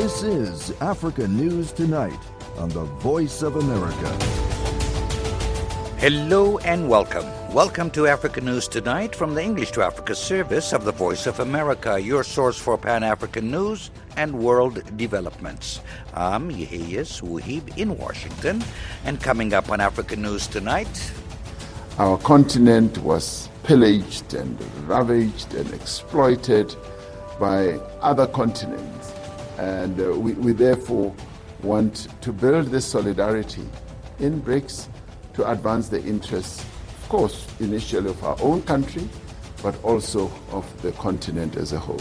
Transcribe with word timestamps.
This 0.00 0.22
is 0.22 0.70
Africa 0.80 1.28
News 1.28 1.72
Tonight 1.72 2.18
on 2.56 2.70
the 2.70 2.84
Voice 3.04 3.42
of 3.42 3.56
America. 3.56 4.08
Hello 5.98 6.56
and 6.60 6.88
welcome. 6.88 7.26
Welcome 7.52 7.90
to 7.90 8.06
Africa 8.06 8.40
News 8.40 8.66
Tonight 8.66 9.14
from 9.14 9.34
the 9.34 9.42
English 9.42 9.72
to 9.72 9.82
Africa 9.82 10.14
service 10.14 10.72
of 10.72 10.86
the 10.86 10.92
Voice 10.92 11.26
of 11.26 11.38
America, 11.40 12.00
your 12.00 12.24
source 12.24 12.58
for 12.58 12.78
Pan 12.78 13.02
African 13.02 13.50
news 13.50 13.90
and 14.16 14.32
world 14.32 14.82
developments. 14.96 15.80
I'm 16.14 16.50
Yeheyes 16.50 17.20
Wuhib 17.20 17.76
in 17.76 17.98
Washington, 17.98 18.64
and 19.04 19.20
coming 19.20 19.52
up 19.52 19.68
on 19.68 19.82
Africa 19.82 20.16
News 20.16 20.46
Tonight. 20.46 21.12
Our 21.98 22.16
continent 22.16 22.96
was 23.02 23.50
pillaged 23.64 24.32
and 24.32 24.58
ravaged 24.88 25.52
and 25.52 25.70
exploited 25.74 26.74
by 27.38 27.74
other 28.00 28.26
continents. 28.26 28.99
And 29.60 30.00
uh, 30.00 30.18
we, 30.18 30.32
we 30.32 30.52
therefore 30.52 31.14
want 31.62 32.08
to 32.22 32.32
build 32.32 32.68
this 32.68 32.86
solidarity 32.86 33.68
in 34.18 34.40
BRICS 34.40 34.88
to 35.34 35.50
advance 35.50 35.90
the 35.90 36.02
interests, 36.02 36.64
of 37.02 37.08
course, 37.10 37.46
initially 37.60 38.08
of 38.08 38.24
our 38.24 38.38
own 38.40 38.62
country, 38.62 39.06
but 39.62 39.76
also 39.84 40.32
of 40.50 40.64
the 40.80 40.92
continent 40.92 41.56
as 41.56 41.74
a 41.74 41.78
whole. 41.78 42.00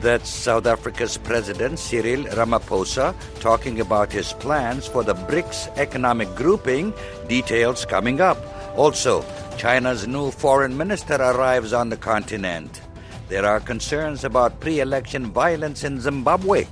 That's 0.00 0.28
South 0.28 0.66
Africa's 0.66 1.16
President 1.16 1.78
Cyril 1.78 2.24
Ramaphosa 2.24 3.14
talking 3.38 3.80
about 3.80 4.10
his 4.10 4.32
plans 4.32 4.88
for 4.88 5.04
the 5.04 5.14
BRICS 5.14 5.78
economic 5.78 6.34
grouping. 6.34 6.92
Details 7.28 7.84
coming 7.86 8.20
up. 8.20 8.36
Also, 8.76 9.24
China's 9.56 10.08
new 10.08 10.32
foreign 10.32 10.76
minister 10.76 11.14
arrives 11.14 11.72
on 11.72 11.88
the 11.88 11.96
continent. 11.96 12.82
There 13.28 13.46
are 13.46 13.60
concerns 13.60 14.24
about 14.24 14.60
pre 14.60 14.80
election 14.80 15.26
violence 15.32 15.84
in 15.84 16.00
Zimbabwe. 16.00 16.66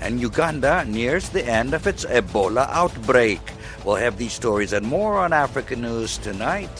And 0.00 0.20
Uganda 0.20 0.84
nears 0.84 1.28
the 1.28 1.44
end 1.44 1.74
of 1.74 1.86
its 1.86 2.04
Ebola 2.04 2.68
outbreak. 2.70 3.40
We'll 3.84 3.96
have 3.96 4.18
these 4.18 4.32
stories 4.32 4.72
and 4.72 4.86
more 4.86 5.18
on 5.18 5.32
Africa 5.32 5.76
News 5.76 6.18
tonight. 6.18 6.70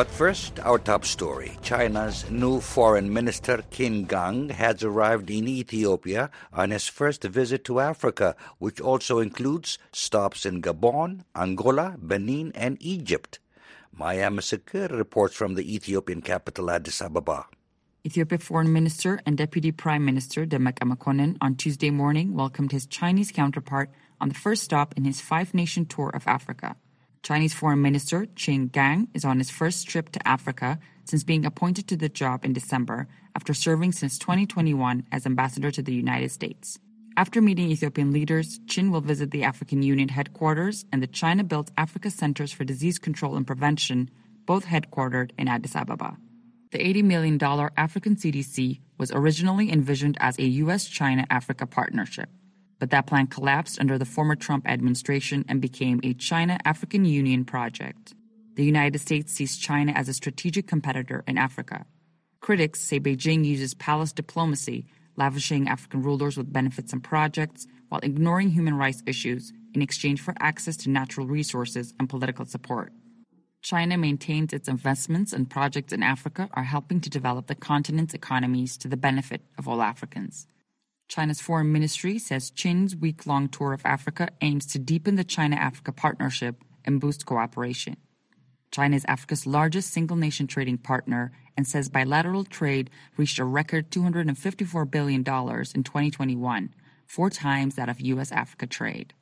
But 0.00 0.08
first, 0.08 0.58
our 0.60 0.78
top 0.78 1.04
story. 1.04 1.58
China's 1.60 2.24
new 2.30 2.60
foreign 2.60 3.12
minister, 3.12 3.62
Qin 3.70 4.08
Gang, 4.08 4.48
has 4.48 4.82
arrived 4.82 5.28
in 5.28 5.46
Ethiopia 5.46 6.30
on 6.54 6.70
his 6.70 6.88
first 6.88 7.22
visit 7.24 7.64
to 7.64 7.80
Africa, 7.80 8.34
which 8.58 8.80
also 8.80 9.18
includes 9.18 9.76
stops 9.92 10.46
in 10.46 10.62
Gabon, 10.62 11.24
Angola, 11.36 11.96
Benin, 11.98 12.50
and 12.54 12.78
Egypt. 12.80 13.40
Maya 13.92 14.30
Masakir 14.30 14.90
reports 14.90 15.34
from 15.34 15.54
the 15.54 15.74
Ethiopian 15.74 16.22
capital, 16.22 16.70
Addis 16.70 17.02
Ababa. 17.02 17.44
Ethiopia 18.06 18.38
Foreign 18.38 18.72
Minister 18.72 19.20
and 19.26 19.36
Deputy 19.36 19.72
Prime 19.72 20.02
Minister 20.06 20.46
Demeke 20.46 20.88
Mekonnen 20.88 21.36
on 21.42 21.54
Tuesday 21.54 21.90
morning 21.90 22.32
welcomed 22.34 22.72
his 22.72 22.86
Chinese 22.86 23.30
counterpart 23.30 23.90
on 24.22 24.30
the 24.30 24.34
first 24.34 24.62
stop 24.62 24.94
in 24.96 25.04
his 25.04 25.20
five 25.20 25.52
nation 25.52 25.84
tour 25.84 26.08
of 26.08 26.26
Africa. 26.26 26.76
Chinese 27.22 27.52
Foreign 27.52 27.82
Minister 27.82 28.24
Qin 28.24 28.72
Gang 28.72 29.08
is 29.12 29.26
on 29.26 29.36
his 29.36 29.50
first 29.50 29.86
trip 29.86 30.08
to 30.12 30.26
Africa 30.26 30.78
since 31.04 31.24
being 31.24 31.44
appointed 31.44 31.88
to 31.88 31.96
the 31.96 32.08
job 32.08 32.42
in 32.42 32.54
December 32.54 33.06
after 33.36 33.52
serving 33.52 33.92
since 33.92 34.18
2021 34.18 35.04
as 35.12 35.26
ambassador 35.26 35.70
to 35.70 35.82
the 35.82 35.92
United 35.92 36.30
States. 36.30 36.78
After 37.18 37.42
meeting 37.42 37.70
Ethiopian 37.70 38.12
leaders, 38.12 38.60
Qin 38.60 38.90
will 38.90 39.02
visit 39.02 39.30
the 39.30 39.44
African 39.44 39.82
Union 39.82 40.08
headquarters 40.08 40.86
and 40.90 41.02
the 41.02 41.06
China 41.06 41.44
built 41.44 41.70
Africa 41.76 42.10
Centers 42.10 42.50
for 42.50 42.64
Disease 42.64 42.98
Control 42.98 43.36
and 43.36 43.46
Prevention, 43.46 44.08
both 44.46 44.64
headquartered 44.64 45.32
in 45.36 45.48
Addis 45.48 45.76
Ababa. 45.76 46.16
The 46.72 46.78
$80 46.78 47.04
million 47.04 47.42
African 47.76 48.16
CDC 48.16 48.80
was 48.98 49.10
originally 49.12 49.72
envisioned 49.72 50.16
as 50.20 50.38
a 50.38 50.44
U.S. 50.44 50.86
China 50.86 51.26
Africa 51.30 51.66
partnership 51.66 52.30
but 52.80 52.90
that 52.90 53.06
plan 53.06 53.28
collapsed 53.28 53.78
under 53.78 53.98
the 53.98 54.04
former 54.04 54.34
Trump 54.34 54.66
administration 54.66 55.44
and 55.46 55.60
became 55.60 56.00
a 56.02 56.14
China 56.14 56.58
African 56.64 57.04
Union 57.04 57.44
project. 57.44 58.14
The 58.56 58.64
United 58.64 58.98
States 58.98 59.32
sees 59.32 59.58
China 59.58 59.92
as 59.92 60.08
a 60.08 60.14
strategic 60.14 60.66
competitor 60.66 61.22
in 61.28 61.38
Africa. 61.38 61.84
Critics 62.40 62.80
say 62.80 62.98
Beijing 62.98 63.44
uses 63.44 63.74
palace 63.74 64.12
diplomacy, 64.12 64.86
lavishing 65.16 65.68
African 65.68 66.02
rulers 66.02 66.36
with 66.38 66.52
benefits 66.52 66.92
and 66.92 67.04
projects 67.04 67.66
while 67.90 68.00
ignoring 68.02 68.50
human 68.50 68.74
rights 68.74 69.02
issues 69.06 69.52
in 69.74 69.82
exchange 69.82 70.20
for 70.20 70.34
access 70.40 70.76
to 70.78 70.90
natural 70.90 71.26
resources 71.26 71.92
and 72.00 72.08
political 72.08 72.46
support. 72.46 72.92
China 73.62 73.98
maintains 73.98 74.52
its 74.52 74.68
investments 74.68 75.32
and 75.32 75.50
projects 75.50 75.92
in 75.92 76.02
Africa 76.02 76.48
are 76.54 76.64
helping 76.64 77.00
to 77.00 77.10
develop 77.10 77.46
the 77.46 77.54
continent's 77.54 78.14
economies 78.14 78.78
to 78.78 78.88
the 78.88 78.96
benefit 78.96 79.42
of 79.58 79.68
all 79.68 79.82
Africans. 79.82 80.46
China's 81.08 81.40
foreign 81.40 81.70
ministry 81.70 82.18
says 82.18 82.50
Qin's 82.52 82.96
week 82.96 83.26
long 83.26 83.48
tour 83.48 83.72
of 83.72 83.82
Africa 83.84 84.30
aims 84.40 84.64
to 84.66 84.78
deepen 84.78 85.16
the 85.16 85.24
China 85.24 85.56
Africa 85.56 85.92
partnership 85.92 86.62
and 86.84 87.00
boost 87.00 87.26
cooperation. 87.26 87.96
China 88.70 88.96
is 88.96 89.04
Africa's 89.08 89.46
largest 89.46 89.92
single 89.92 90.16
nation 90.16 90.46
trading 90.46 90.78
partner 90.78 91.32
and 91.56 91.66
says 91.66 91.88
bilateral 91.88 92.44
trade 92.44 92.88
reached 93.16 93.38
a 93.38 93.44
record 93.44 93.90
$254 93.90 94.90
billion 94.90 95.20
in 95.20 95.24
2021, 95.24 96.74
four 97.06 97.28
times 97.28 97.74
that 97.74 97.88
of 97.88 98.00
U.S. 98.00 98.32
Africa 98.32 98.66
trade. 98.66 99.12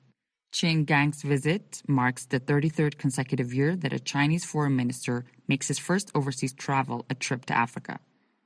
Qin 0.53 0.87
Gang's 0.87 1.23
visit 1.23 1.83
marks 1.87 2.25
the 2.27 2.41
33rd 2.41 2.97
consecutive 2.99 3.53
year 3.53 3.77
that 3.77 3.93
a 3.93 3.99
Chinese 3.99 4.45
foreign 4.45 4.77
minister 4.77 5.25
makes 5.47 5.69
his 5.69 5.79
first 5.79 6.11
overseas 6.15 6.53
travel 6.55 7.05
a 7.11 7.15
trip 7.15 7.45
to 7.47 7.57
Africa. 7.57 8.01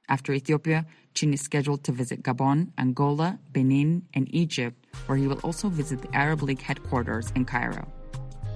After 0.09 0.33
Ethiopia, 0.33 0.85
Qin 1.15 1.33
is 1.33 1.41
scheduled 1.41 1.85
to 1.85 1.93
visit 1.93 2.23
Gabon, 2.23 2.73
Angola, 2.77 3.39
Benin, 3.53 4.03
and 4.15 4.27
Egypt, 4.35 4.87
where 5.07 5.17
he 5.17 5.27
will 5.27 5.41
also 5.45 5.69
visit 5.69 6.03
the 6.03 6.15
Arab 6.15 6.43
League 6.43 6.61
headquarters 6.61 7.31
in 7.37 7.45
Cairo. 7.45 7.91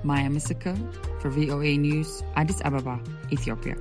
Maya 0.02 0.28
Misaka 0.28 0.76
for 1.20 1.30
VOA 1.30 1.78
News, 1.78 2.22
Addis 2.34 2.60
Ababa, 2.64 3.00
Ethiopia. 3.32 3.76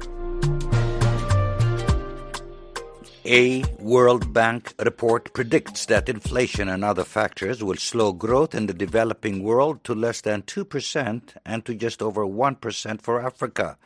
A 3.28 3.64
World 3.80 4.34
Bank 4.34 4.76
report 4.78 5.34
predicts 5.34 5.88
that 5.88 6.10
inflation 6.10 6.70
and 6.70 6.86
other 6.86 7.04
factors 7.04 7.64
will 7.64 7.76
slow 7.76 8.14
growth 8.14 8.54
in 8.54 8.68
the 8.68 8.74
developing 8.74 9.42
world 9.42 9.84
to 9.86 9.96
less 9.96 10.22
than 10.22 10.44
2% 10.44 11.22
and 11.44 11.66
to 11.66 11.74
just 11.74 12.04
over 12.04 12.24
1% 12.24 13.02
for 13.02 13.20
Africa. 13.20 13.80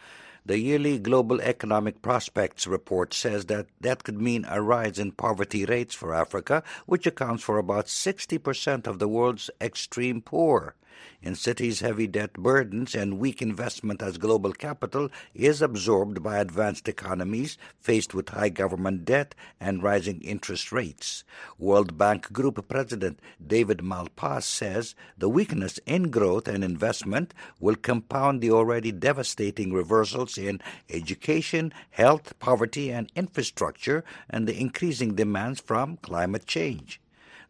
The 0.46 0.60
yearly 0.60 1.00
Global 1.00 1.40
Economic 1.40 2.02
Prospects 2.02 2.68
report 2.68 3.14
says 3.14 3.46
that 3.46 3.68
that 3.80 4.04
could 4.04 4.22
mean 4.22 4.46
a 4.50 4.62
rise 4.62 5.00
in 5.00 5.14
poverty 5.14 5.64
rates 5.64 5.96
for 5.96 6.14
Africa, 6.14 6.62
which 6.86 7.08
accounts 7.08 7.42
for 7.42 7.58
about 7.58 7.86
60% 7.86 8.88
of 8.88 9.00
the 9.00 9.08
world's 9.08 9.50
extreme 9.62 10.20
poor 10.20 10.76
in 11.22 11.36
cities, 11.36 11.82
heavy 11.82 12.08
debt 12.08 12.34
burdens 12.34 12.96
and 12.96 13.20
weak 13.20 13.42
investment 13.42 14.02
as 14.02 14.18
global 14.18 14.54
capital 14.54 15.10
is 15.34 15.62
absorbed 15.62 16.24
by 16.24 16.38
advanced 16.38 16.88
economies 16.88 17.58
faced 17.80 18.14
with 18.14 18.30
high 18.30 18.50
government 18.50 19.06
debt 19.06 19.36
and 19.59 19.84
rising 19.84 20.22
interest 20.22 20.72
rates. 20.72 21.24
World 21.58 21.98
Bank 21.98 22.32
Group 22.32 22.68
President 22.68 23.20
David 23.46 23.80
Malpass 23.80 24.44
says 24.44 24.96
the 25.18 25.30
weakness 25.30 25.80
in 25.86 26.12
growth 26.12 26.48
and 26.48 26.64
investment 26.64 27.34
will 27.59 27.76
compound 27.76 28.42
the 28.42 28.52
already 28.52 28.92
devastating 28.92 29.74
reversals 29.74 30.38
in 30.38 30.62
education, 30.90 31.74
health, 31.92 32.38
poverty, 32.40 32.92
and 32.92 33.12
infrastructure 33.16 34.04
and 34.30 34.48
the 34.48 34.59
increasing 34.59 35.16
demands 35.16 35.59
from 35.59 35.98
climate 35.98 36.46
change. 36.46 37.00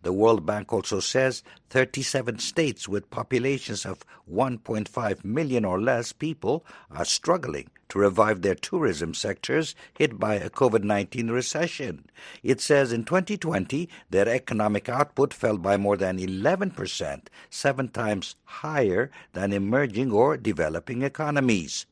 The 0.01 0.13
World 0.13 0.45
Bank 0.45 0.71
also 0.71 1.01
says 1.01 1.43
37 1.71 2.39
states 2.39 2.87
with 2.87 3.09
populations 3.09 3.85
of 3.85 4.05
1.5 4.31 5.25
million 5.25 5.65
or 5.65 5.81
less 5.81 6.13
people 6.13 6.65
are 6.89 7.03
struggling 7.03 7.69
to 7.89 7.99
revive 7.99 8.41
their 8.41 8.55
tourism 8.55 9.13
sectors 9.13 9.75
hit 9.93 10.17
by 10.17 10.35
a 10.35 10.49
COVID 10.49 10.83
19 10.83 11.31
recession. 11.31 12.05
It 12.43 12.61
says 12.61 12.93
in 12.93 13.03
2020 13.03 13.89
their 14.09 14.29
economic 14.29 14.87
output 14.87 15.33
fell 15.33 15.57
by 15.57 15.75
more 15.75 15.97
than 15.97 16.17
11%, 16.17 17.27
seven 17.49 17.89
times 17.89 18.35
higher 18.45 19.11
than 19.33 19.51
emerging 19.51 20.11
or 20.11 20.37
developing 20.37 21.01
economies. 21.01 21.85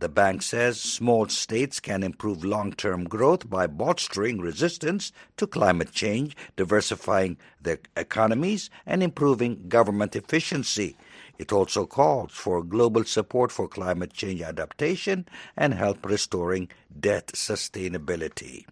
The 0.00 0.08
bank 0.08 0.42
says 0.42 0.80
small 0.80 1.28
states 1.28 1.80
can 1.80 2.04
improve 2.04 2.44
long 2.44 2.72
term 2.72 3.02
growth 3.04 3.50
by 3.50 3.66
bolstering 3.66 4.38
resistance 4.38 5.10
to 5.36 5.46
climate 5.46 5.90
change, 5.90 6.36
diversifying 6.54 7.36
their 7.60 7.80
economies, 7.96 8.70
and 8.86 9.02
improving 9.02 9.68
government 9.68 10.14
efficiency. 10.14 10.96
It 11.36 11.52
also 11.52 11.84
calls 11.84 12.30
for 12.32 12.62
global 12.62 13.04
support 13.04 13.50
for 13.50 13.66
climate 13.66 14.12
change 14.12 14.40
adaptation 14.40 15.26
and 15.56 15.74
help 15.74 16.06
restoring 16.06 16.68
debt 17.00 17.32
sustainability. 17.34 18.66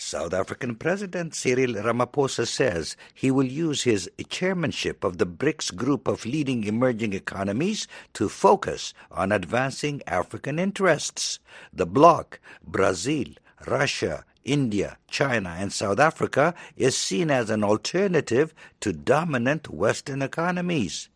South 0.00 0.32
African 0.32 0.76
President 0.76 1.34
Cyril 1.34 1.74
Ramaphosa 1.74 2.46
says 2.46 2.96
he 3.12 3.32
will 3.32 3.44
use 3.44 3.82
his 3.82 4.08
chairmanship 4.28 5.02
of 5.02 5.18
the 5.18 5.26
BRICS 5.26 5.74
group 5.74 6.06
of 6.06 6.24
leading 6.24 6.62
emerging 6.62 7.14
economies 7.14 7.88
to 8.12 8.28
focus 8.28 8.94
on 9.10 9.32
advancing 9.32 10.00
African 10.06 10.56
interests. 10.60 11.40
The 11.72 11.84
bloc, 11.84 12.38
Brazil, 12.62 13.26
Russia, 13.66 14.24
India, 14.44 14.98
China, 15.10 15.56
and 15.58 15.72
South 15.72 15.98
Africa 15.98 16.54
is 16.76 16.96
seen 16.96 17.28
as 17.28 17.50
an 17.50 17.64
alternative 17.64 18.54
to 18.78 18.92
dominant 18.92 19.68
Western 19.68 20.22
economies. 20.22 21.08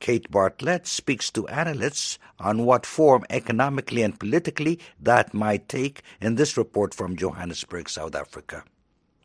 Kate 0.00 0.30
Bartlett 0.30 0.86
speaks 0.86 1.30
to 1.32 1.48
analysts 1.48 2.18
on 2.38 2.64
what 2.64 2.86
form 2.86 3.24
economically 3.30 4.02
and 4.02 4.18
politically 4.18 4.78
that 5.00 5.32
might 5.34 5.68
take 5.68 6.02
in 6.20 6.34
this 6.34 6.56
report 6.56 6.94
from 6.94 7.16
Johannesburg, 7.16 7.88
South 7.88 8.14
Africa. 8.14 8.64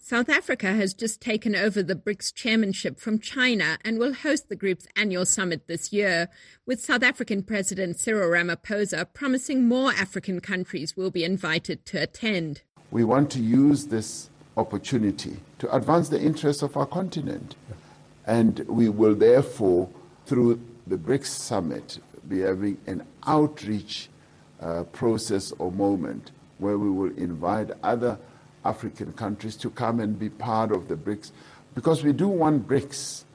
South 0.03 0.27
Africa 0.27 0.73
has 0.73 0.93
just 0.93 1.21
taken 1.21 1.55
over 1.55 1.81
the 1.81 1.95
BRICS 1.95 2.33
chairmanship 2.33 2.99
from 2.99 3.17
China 3.17 3.77
and 3.85 3.97
will 3.97 4.13
host 4.13 4.49
the 4.49 4.57
group's 4.57 4.85
annual 4.95 5.25
summit 5.25 5.67
this 5.67 5.93
year, 5.93 6.27
with 6.65 6.81
South 6.81 7.01
African 7.01 7.43
President 7.43 7.97
Cyril 7.97 8.29
Ramaphosa 8.29 9.05
promising 9.13 9.69
more 9.69 9.91
African 9.91 10.41
countries 10.41 10.97
will 10.97 11.11
be 11.11 11.23
invited 11.23 11.85
to 11.85 12.01
attend. 12.01 12.61
We 12.89 13.05
want 13.05 13.31
to 13.31 13.39
use 13.39 13.85
this 13.85 14.29
opportunity 14.57 15.37
to 15.59 15.73
advance 15.73 16.09
the 16.09 16.21
interests 16.21 16.61
of 16.61 16.75
our 16.75 16.85
continent. 16.85 17.55
And 18.25 18.59
we 18.67 18.89
will 18.89 19.15
therefore, 19.15 19.87
through 20.31 20.57
the 20.87 20.95
BRICS 20.95 21.25
summit, 21.25 21.99
be 22.29 22.39
having 22.39 22.77
an 22.87 23.05
outreach 23.27 24.07
uh, 24.61 24.83
process 24.83 25.51
or 25.59 25.69
moment 25.73 26.31
where 26.57 26.77
we 26.77 26.89
will 26.89 27.11
invite 27.17 27.69
other 27.83 28.17
African 28.63 29.11
countries 29.11 29.57
to 29.57 29.69
come 29.71 29.99
and 29.99 30.17
be 30.17 30.29
part 30.29 30.71
of 30.71 30.87
the 30.87 30.95
BRICS 30.95 31.31
because 31.75 32.01
we 32.05 32.13
do 32.13 32.29
want 32.29 32.65
BRICS 32.65 33.25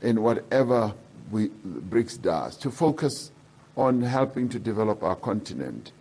in 0.00 0.22
whatever 0.22 0.94
we, 1.30 1.48
BRICS 1.90 2.22
does 2.22 2.56
to 2.56 2.70
focus 2.70 3.32
on 3.76 4.00
helping 4.00 4.48
to 4.48 4.58
develop 4.58 5.02
our 5.02 5.16
continent. 5.16 5.92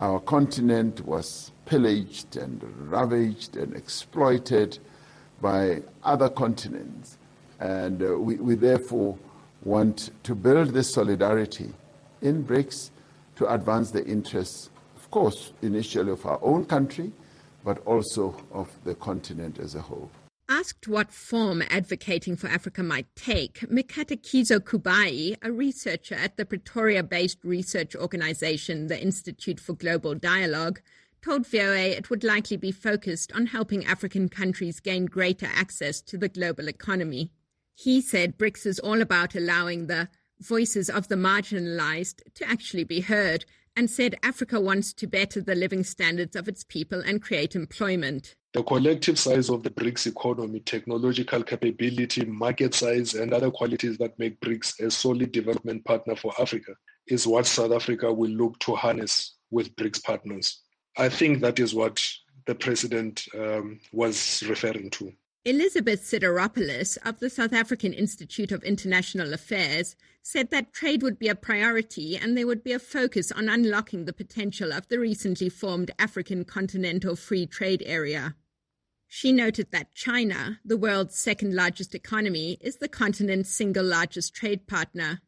Our 0.00 0.18
continent 0.18 1.06
was 1.06 1.52
pillaged 1.64 2.36
and 2.36 2.60
ravaged 2.90 3.56
and 3.56 3.76
exploited 3.76 4.80
by 5.40 5.82
other 6.02 6.28
continents. 6.28 7.18
And 7.60 8.02
uh, 8.02 8.18
we, 8.18 8.34
we 8.34 8.56
therefore 8.56 9.16
want 9.64 10.10
to 10.24 10.34
build 10.34 10.70
this 10.70 10.92
solidarity 10.92 11.70
in 12.20 12.44
BRICS 12.44 12.90
to 13.36 13.52
advance 13.52 13.90
the 13.90 14.04
interests, 14.06 14.70
of 14.96 15.10
course, 15.10 15.52
initially 15.62 16.12
of 16.12 16.24
our 16.26 16.38
own 16.42 16.64
country, 16.64 17.12
but 17.64 17.78
also 17.86 18.36
of 18.52 18.68
the 18.84 18.94
continent 18.94 19.58
as 19.58 19.74
a 19.74 19.80
whole. 19.80 20.10
Asked 20.48 20.88
what 20.88 21.12
form 21.12 21.62
advocating 21.70 22.36
for 22.36 22.48
Africa 22.48 22.82
might 22.82 23.06
take, 23.14 23.60
Mkatakiso 23.60 24.58
Kubai, 24.58 25.36
a 25.40 25.52
researcher 25.52 26.14
at 26.14 26.36
the 26.36 26.44
Pretoria 26.44 27.02
based 27.02 27.38
research 27.44 27.94
organization, 27.94 28.88
the 28.88 29.00
Institute 29.00 29.60
for 29.60 29.72
Global 29.72 30.14
Dialogue, 30.14 30.80
told 31.22 31.46
VOA 31.46 31.90
it 31.96 32.10
would 32.10 32.24
likely 32.24 32.56
be 32.56 32.72
focused 32.72 33.32
on 33.32 33.46
helping 33.46 33.86
African 33.86 34.28
countries 34.28 34.80
gain 34.80 35.06
greater 35.06 35.46
access 35.46 36.00
to 36.02 36.18
the 36.18 36.28
global 36.28 36.68
economy. 36.68 37.30
He 37.82 38.00
said 38.00 38.38
BRICS 38.38 38.66
is 38.66 38.78
all 38.78 39.02
about 39.02 39.34
allowing 39.34 39.88
the 39.88 40.08
voices 40.38 40.88
of 40.88 41.08
the 41.08 41.16
marginalized 41.16 42.22
to 42.34 42.48
actually 42.48 42.84
be 42.84 43.00
heard 43.00 43.44
and 43.74 43.90
said 43.90 44.14
Africa 44.22 44.60
wants 44.60 44.92
to 44.92 45.08
better 45.08 45.40
the 45.40 45.56
living 45.56 45.82
standards 45.82 46.36
of 46.36 46.46
its 46.46 46.62
people 46.62 47.00
and 47.00 47.20
create 47.20 47.56
employment. 47.56 48.36
The 48.54 48.62
collective 48.62 49.18
size 49.18 49.50
of 49.50 49.64
the 49.64 49.70
BRICS 49.70 50.06
economy, 50.06 50.60
technological 50.60 51.42
capability, 51.42 52.24
market 52.24 52.72
size, 52.72 53.14
and 53.14 53.34
other 53.34 53.50
qualities 53.50 53.98
that 53.98 54.16
make 54.16 54.38
BRICS 54.38 54.78
a 54.78 54.88
solid 54.88 55.32
development 55.32 55.84
partner 55.84 56.14
for 56.14 56.32
Africa 56.40 56.76
is 57.08 57.26
what 57.26 57.46
South 57.46 57.72
Africa 57.72 58.12
will 58.12 58.30
look 58.30 58.60
to 58.60 58.76
harness 58.76 59.34
with 59.50 59.74
BRICS 59.74 60.04
partners. 60.04 60.60
I 60.96 61.08
think 61.08 61.40
that 61.40 61.58
is 61.58 61.74
what 61.74 62.00
the 62.46 62.54
president 62.54 63.26
um, 63.36 63.80
was 63.92 64.44
referring 64.48 64.90
to. 64.90 65.12
Elizabeth 65.44 66.04
Sidiropoulos 66.04 66.98
of 67.04 67.18
the 67.18 67.28
South 67.28 67.52
African 67.52 67.92
Institute 67.92 68.52
of 68.52 68.62
International 68.62 69.32
Affairs 69.32 69.96
said 70.22 70.50
that 70.50 70.72
trade 70.72 71.02
would 71.02 71.18
be 71.18 71.26
a 71.26 71.34
priority 71.34 72.16
and 72.16 72.38
there 72.38 72.46
would 72.46 72.62
be 72.62 72.72
a 72.72 72.78
focus 72.78 73.32
on 73.32 73.48
unlocking 73.48 74.04
the 74.04 74.12
potential 74.12 74.72
of 74.72 74.86
the 74.86 75.00
recently 75.00 75.48
formed 75.48 75.90
African 75.98 76.44
Continental 76.44 77.16
Free 77.16 77.44
Trade 77.44 77.82
Area. 77.84 78.36
She 79.08 79.32
noted 79.32 79.72
that 79.72 79.96
China, 79.96 80.60
the 80.64 80.76
world's 80.76 81.18
second 81.18 81.56
largest 81.56 81.92
economy, 81.92 82.56
is 82.60 82.76
the 82.76 82.88
continent's 82.88 83.50
single 83.50 83.84
largest 83.84 84.32
trade 84.34 84.68
partner. 84.68 85.22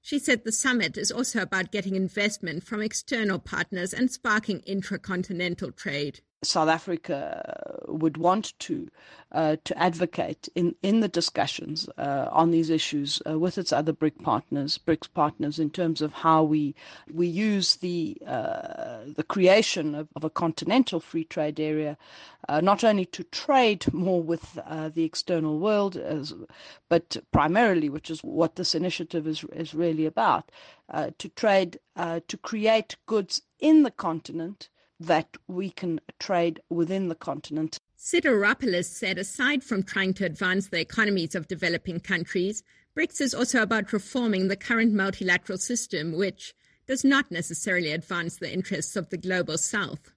She 0.00 0.20
said 0.20 0.44
the 0.44 0.52
summit 0.52 0.96
is 0.96 1.10
also 1.10 1.42
about 1.42 1.72
getting 1.72 1.96
investment 1.96 2.62
from 2.62 2.80
external 2.80 3.40
partners 3.40 3.92
and 3.92 4.12
sparking 4.12 4.60
intracontinental 4.60 5.74
trade. 5.74 6.20
South 6.42 6.68
Africa 6.68 7.82
would 7.86 8.16
want 8.16 8.58
to 8.60 8.88
uh, 9.32 9.56
to 9.62 9.78
advocate 9.78 10.48
in, 10.54 10.74
in 10.82 11.00
the 11.00 11.08
discussions 11.08 11.88
uh, 11.98 12.28
on 12.32 12.50
these 12.50 12.70
issues 12.70 13.20
uh, 13.28 13.38
with 13.38 13.58
its 13.58 13.72
other 13.72 13.92
BRIC 13.92 14.22
partners, 14.22 14.78
BRICS 14.78 15.12
partners, 15.12 15.58
in 15.58 15.70
terms 15.70 16.00
of 16.00 16.12
how 16.12 16.42
we 16.42 16.74
we 17.12 17.26
use 17.26 17.76
the 17.76 18.16
uh, 18.26 19.04
the 19.14 19.22
creation 19.22 19.94
of, 19.94 20.08
of, 20.16 20.24
a 20.24 20.30
continental 20.30 20.98
free 20.98 21.24
trade 21.24 21.60
area, 21.60 21.98
uh, 22.48 22.60
not 22.60 22.82
only 22.82 23.04
to 23.04 23.22
trade 23.24 23.92
more 23.92 24.22
with 24.22 24.58
uh, 24.64 24.88
the 24.88 25.04
external 25.04 25.58
world, 25.58 25.96
as, 25.96 26.34
but 26.88 27.18
primarily, 27.32 27.90
which 27.90 28.10
is 28.10 28.20
what 28.20 28.56
this 28.56 28.74
initiative 28.74 29.26
is 29.26 29.44
is 29.52 29.74
really 29.74 30.06
about, 30.06 30.50
to 31.18 31.28
trade 31.28 31.78
to 31.96 32.36
create 32.42 32.96
goods 33.06 33.42
in 33.60 33.82
the 33.82 33.90
continent 33.90 34.70
that 35.00 35.36
we 35.48 35.70
can 35.70 35.98
trade 36.18 36.60
within 36.68 37.08
the 37.08 37.14
continent. 37.14 37.78
Sidiropoulos 37.98 38.84
said 38.84 39.18
aside 39.18 39.64
from 39.64 39.82
trying 39.82 40.14
to 40.14 40.24
advance 40.24 40.68
the 40.68 40.80
economies 40.80 41.34
of 41.34 41.48
developing 41.48 42.00
countries, 42.00 42.62
BRICS 42.96 43.20
is 43.20 43.34
also 43.34 43.62
about 43.62 43.92
reforming 43.92 44.48
the 44.48 44.56
current 44.56 44.92
multilateral 44.92 45.58
system, 45.58 46.12
which 46.12 46.54
does 46.86 47.04
not 47.04 47.30
necessarily 47.30 47.92
advance 47.92 48.36
the 48.36 48.52
interests 48.52 48.96
of 48.96 49.08
the 49.10 49.16
global 49.16 49.56
south. 49.56 50.12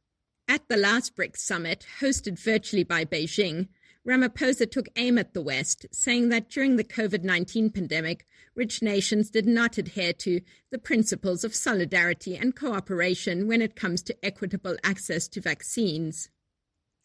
At 0.47 0.67
the 0.67 0.77
last 0.77 1.15
BRICS 1.15 1.37
summit, 1.37 1.85
hosted 2.01 2.37
virtually 2.37 2.83
by 2.83 3.05
Beijing, 3.05 3.69
Ramaphosa 4.07 4.69
took 4.69 4.89
aim 4.97 5.17
at 5.17 5.33
the 5.33 5.41
West, 5.41 5.85
saying 5.91 6.27
that 6.29 6.49
during 6.49 6.75
the 6.75 6.83
COVID 6.83 7.23
19 7.23 7.69
pandemic, 7.69 8.25
rich 8.53 8.81
nations 8.81 9.29
did 9.29 9.45
not 9.45 9.77
adhere 9.77 10.11
to 10.11 10.41
the 10.71 10.77
principles 10.77 11.45
of 11.45 11.55
solidarity 11.55 12.35
and 12.35 12.53
cooperation 12.53 13.47
when 13.47 13.61
it 13.61 13.77
comes 13.77 14.01
to 14.03 14.25
equitable 14.25 14.75
access 14.83 15.29
to 15.29 15.39
vaccines. 15.39 16.29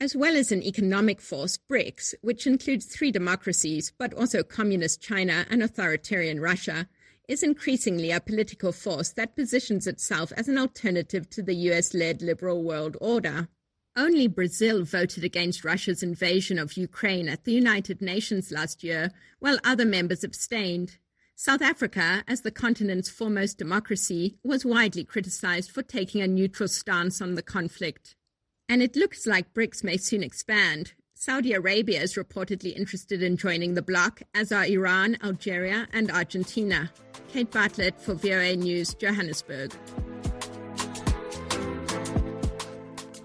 As 0.01 0.17
well 0.17 0.37
as 0.37 0.51
an 0.51 0.63
economic 0.63 1.21
force, 1.21 1.57
BRICS, 1.71 2.15
which 2.21 2.47
includes 2.47 2.87
three 2.87 3.13
democracies, 3.13 3.93
but 3.97 4.13
also 4.15 4.43
communist 4.43 5.01
China 5.01 5.47
and 5.51 5.63
authoritarian 5.63 6.41
Russia, 6.41 6.89
is 7.29 7.45
increasingly 7.45 8.11
a 8.11 8.21
political 8.21 8.73
force 8.73 9.11
that 9.13 9.37
positions 9.37 9.87
itself 9.87 10.33
as 10.37 10.49
an 10.49 10.59
alternative 10.59 11.29
to 11.31 11.43
the 11.43 11.55
US 11.55 11.95
led 11.95 12.23
liberal 12.23 12.65
world 12.65 12.97
order. 13.01 13.49
Only 13.99 14.29
Brazil 14.29 14.85
voted 14.85 15.25
against 15.25 15.65
Russia's 15.65 16.05
invasion 16.05 16.57
of 16.57 16.75
Ukraine 16.75 17.29
at 17.29 17.43
the 17.43 17.53
United 17.53 18.01
Nations 18.01 18.53
last 18.53 18.85
year, 18.85 19.11
while 19.41 19.59
other 19.65 19.85
members 19.85 20.23
abstained. 20.23 20.99
South 21.35 21.61
Africa, 21.61 22.23
as 22.29 22.43
the 22.43 22.53
continent's 22.53 23.11
foremost 23.11 23.59
democracy, 23.59 24.37
was 24.45 24.65
widely 24.65 25.03
criticized 25.03 25.73
for 25.73 25.83
taking 25.83 26.21
a 26.21 26.29
neutral 26.29 26.69
stance 26.69 27.21
on 27.21 27.35
the 27.35 27.43
conflict. 27.43 28.15
And 28.69 28.85
it 28.85 28.95
looks 28.95 29.27
like 29.27 29.53
BRICS 29.53 29.83
may 29.83 29.97
soon 29.97 30.23
expand. 30.23 30.93
Saudi 31.17 31.53
Arabia 31.53 32.01
is 32.01 32.15
reportedly 32.15 32.77
interested 32.77 33.21
in 33.21 33.37
joining 33.37 33.75
the 33.75 33.83
bloc, 33.83 34.23
as 34.33 34.53
are 34.53 34.65
Iran, 34.65 35.17
Algeria, 35.25 35.89
and 35.93 36.09
Argentina. 36.13 36.93
Kate 37.33 37.51
Bartlett 37.51 38.01
for 38.01 38.15
VOA 38.15 38.55
News, 38.55 38.95
Johannesburg. 38.95 39.73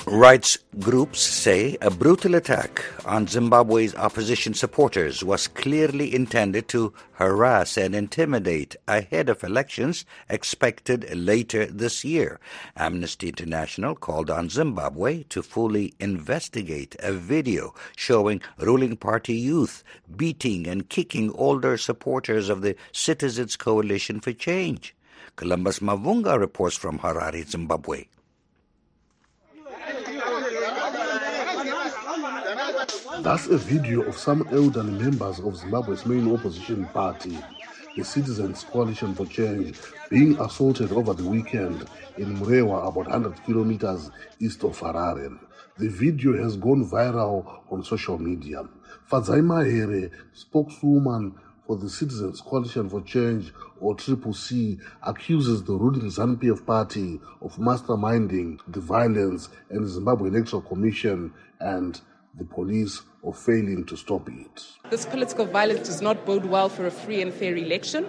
Rights 0.05 0.57
groups 0.81 1.21
say 1.21 1.77
a 1.81 1.89
brutal 1.89 2.35
attack 2.35 2.83
on 3.05 3.25
Zimbabwe's 3.25 3.95
opposition 3.95 4.53
supporters 4.53 5.23
was 5.23 5.47
clearly 5.47 6.13
intended 6.13 6.67
to 6.69 6.93
harass 7.13 7.77
and 7.77 7.95
intimidate 7.95 8.75
ahead 8.85 9.29
of 9.29 9.45
elections 9.45 10.03
expected 10.27 11.09
later 11.15 11.65
this 11.65 12.03
year. 12.03 12.41
Amnesty 12.75 13.29
International 13.29 13.95
called 13.95 14.29
on 14.29 14.49
Zimbabwe 14.49 15.23
to 15.29 15.41
fully 15.41 15.93
investigate 16.01 16.97
a 16.99 17.13
video 17.13 17.73
showing 17.95 18.41
ruling 18.57 18.97
party 18.97 19.35
youth 19.35 19.85
beating 20.13 20.67
and 20.67 20.89
kicking 20.89 21.31
older 21.31 21.77
supporters 21.77 22.49
of 22.49 22.61
the 22.61 22.75
Citizens 22.91 23.55
Coalition 23.55 24.19
for 24.19 24.33
Change. 24.33 24.93
Columbus 25.37 25.79
Mavunga 25.79 26.37
reports 26.37 26.75
from 26.75 26.99
Harare, 26.99 27.47
Zimbabwe. 27.47 28.03
That's 33.23 33.47
a 33.47 33.57
video 33.57 34.01
of 34.01 34.17
some 34.17 34.45
elderly 34.51 34.91
members 34.91 35.39
of 35.39 35.55
Zimbabwe's 35.55 36.05
main 36.05 36.29
opposition 36.33 36.85
party 36.87 37.37
the 37.95 38.03
Citizens 38.03 38.65
Coalition 38.65 39.15
for 39.15 39.25
Change, 39.25 39.79
being 40.09 40.37
assaulted 40.41 40.91
over 40.91 41.13
the 41.13 41.23
weekend 41.23 41.87
in 42.17 42.35
Murewa, 42.35 42.85
about 42.85 43.07
100 43.07 43.41
kilometers 43.45 44.11
east 44.41 44.65
of 44.65 44.77
Harare. 44.77 45.39
The 45.77 45.87
video 45.87 46.35
has 46.43 46.57
gone 46.57 46.85
viral 46.85 47.61
on 47.71 47.81
social 47.85 48.17
media. 48.17 48.67
Fadzai 49.09 49.39
Mahere, 49.39 50.11
spokeswoman 50.33 51.33
for 51.65 51.77
the 51.77 51.89
Citizens 51.89 52.41
Coalition 52.41 52.89
for 52.89 52.99
Change, 53.03 53.53
or 53.79 53.95
Triple 53.95 54.33
C, 54.33 54.79
accuses 55.01 55.63
the 55.63 55.73
ruling 55.73 56.09
ZANU-PF 56.09 56.65
party 56.65 57.21
of 57.41 57.55
masterminding 57.55 58.59
the 58.67 58.81
violence 58.81 59.47
and 59.69 59.85
the 59.85 59.89
Zimbabwe 59.89 60.27
Electoral 60.27 60.61
Commission 60.61 61.33
and 61.61 62.01
the 62.35 62.43
police 62.43 63.01
of 63.23 63.37
failing 63.37 63.85
to 63.85 63.95
stop 63.95 64.27
it. 64.27 64.63
This 64.89 65.05
political 65.05 65.45
violence 65.45 65.87
does 65.87 66.01
not 66.01 66.25
bode 66.25 66.45
well 66.45 66.67
for 66.67 66.87
a 66.87 66.91
free 66.91 67.21
and 67.21 67.31
fair 67.31 67.55
election. 67.55 68.05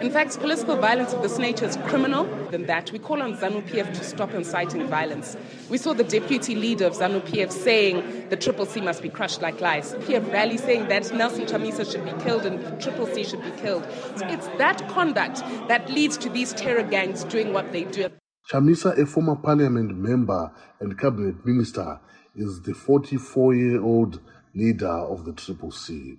In 0.00 0.10
fact, 0.10 0.38
political 0.40 0.76
violence 0.76 1.12
of 1.12 1.22
this 1.22 1.38
nature 1.38 1.66
is 1.66 1.76
criminal. 1.88 2.24
Than 2.50 2.66
that, 2.66 2.90
we 2.90 2.98
call 2.98 3.20
on 3.20 3.36
ZANU 3.36 3.68
PF 3.68 3.92
to 3.92 4.02
stop 4.02 4.32
inciting 4.32 4.86
violence. 4.86 5.36
We 5.68 5.76
saw 5.76 5.92
the 5.92 6.04
deputy 6.04 6.54
leader 6.54 6.86
of 6.86 6.94
ZANU 6.94 7.20
PF 7.20 7.52
saying 7.52 8.28
the 8.30 8.36
Triple 8.36 8.64
C 8.64 8.80
must 8.80 9.02
be 9.02 9.10
crushed 9.10 9.42
like 9.42 9.60
lice. 9.60 9.92
PF 9.94 10.32
rally 10.32 10.56
saying 10.56 10.88
that 10.88 11.12
Nelson 11.12 11.44
Chamisa 11.44 11.90
should 11.90 12.04
be 12.04 12.12
killed 12.24 12.46
and 12.46 12.80
Triple 12.80 13.06
C 13.06 13.24
should 13.24 13.42
be 13.42 13.50
killed. 13.60 13.86
It's 14.16 14.48
that 14.56 14.88
conduct 14.88 15.40
that 15.68 15.90
leads 15.90 16.16
to 16.18 16.30
these 16.30 16.54
terror 16.54 16.82
gangs 16.82 17.24
doing 17.24 17.52
what 17.52 17.72
they 17.72 17.84
do. 17.84 18.08
Chamisa, 18.50 18.96
a 18.96 19.04
former 19.04 19.36
parliament 19.36 19.96
member 19.96 20.52
and 20.80 20.98
cabinet 20.98 21.44
minister, 21.44 22.00
is 22.36 22.60
the 22.62 22.74
44 22.74 23.54
year 23.54 23.82
old 23.82 24.20
leader 24.54 24.86
of 24.88 25.24
the 25.24 25.32
Triple 25.32 25.70
C. 25.70 26.16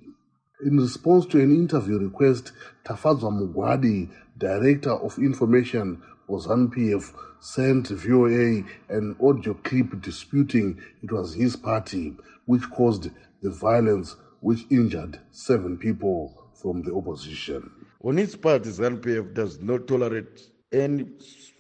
In 0.66 0.78
response 0.78 1.26
to 1.28 1.40
an 1.40 1.52
interview 1.56 2.00
request, 2.00 2.52
Tafadzwa 2.84 3.32
Mugwadi, 3.32 4.10
Director 4.38 4.92
of 4.92 5.18
Information 5.20 6.02
for 6.26 6.40
ZANU-PF, 6.40 7.14
sent 7.40 7.88
VOA 7.90 8.64
an 8.90 9.16
audio 9.22 9.54
clip 9.54 10.02
disputing 10.02 10.82
it 11.04 11.12
was 11.12 11.36
his 11.36 11.56
party 11.56 12.16
which 12.46 12.64
caused 12.72 13.12
the 13.44 13.52
violence 13.52 14.16
which 14.42 14.66
injured 14.72 15.20
seven 15.32 15.78
people 15.78 16.50
from 16.54 16.82
the 16.82 16.94
opposition. 16.94 17.70
On 18.04 18.18
its 18.18 18.36
part, 18.36 18.64
ZANU-PF 18.64 19.36
does 19.36 19.62
not 19.62 19.88
tolerate 19.88 20.42
any 20.72 21.06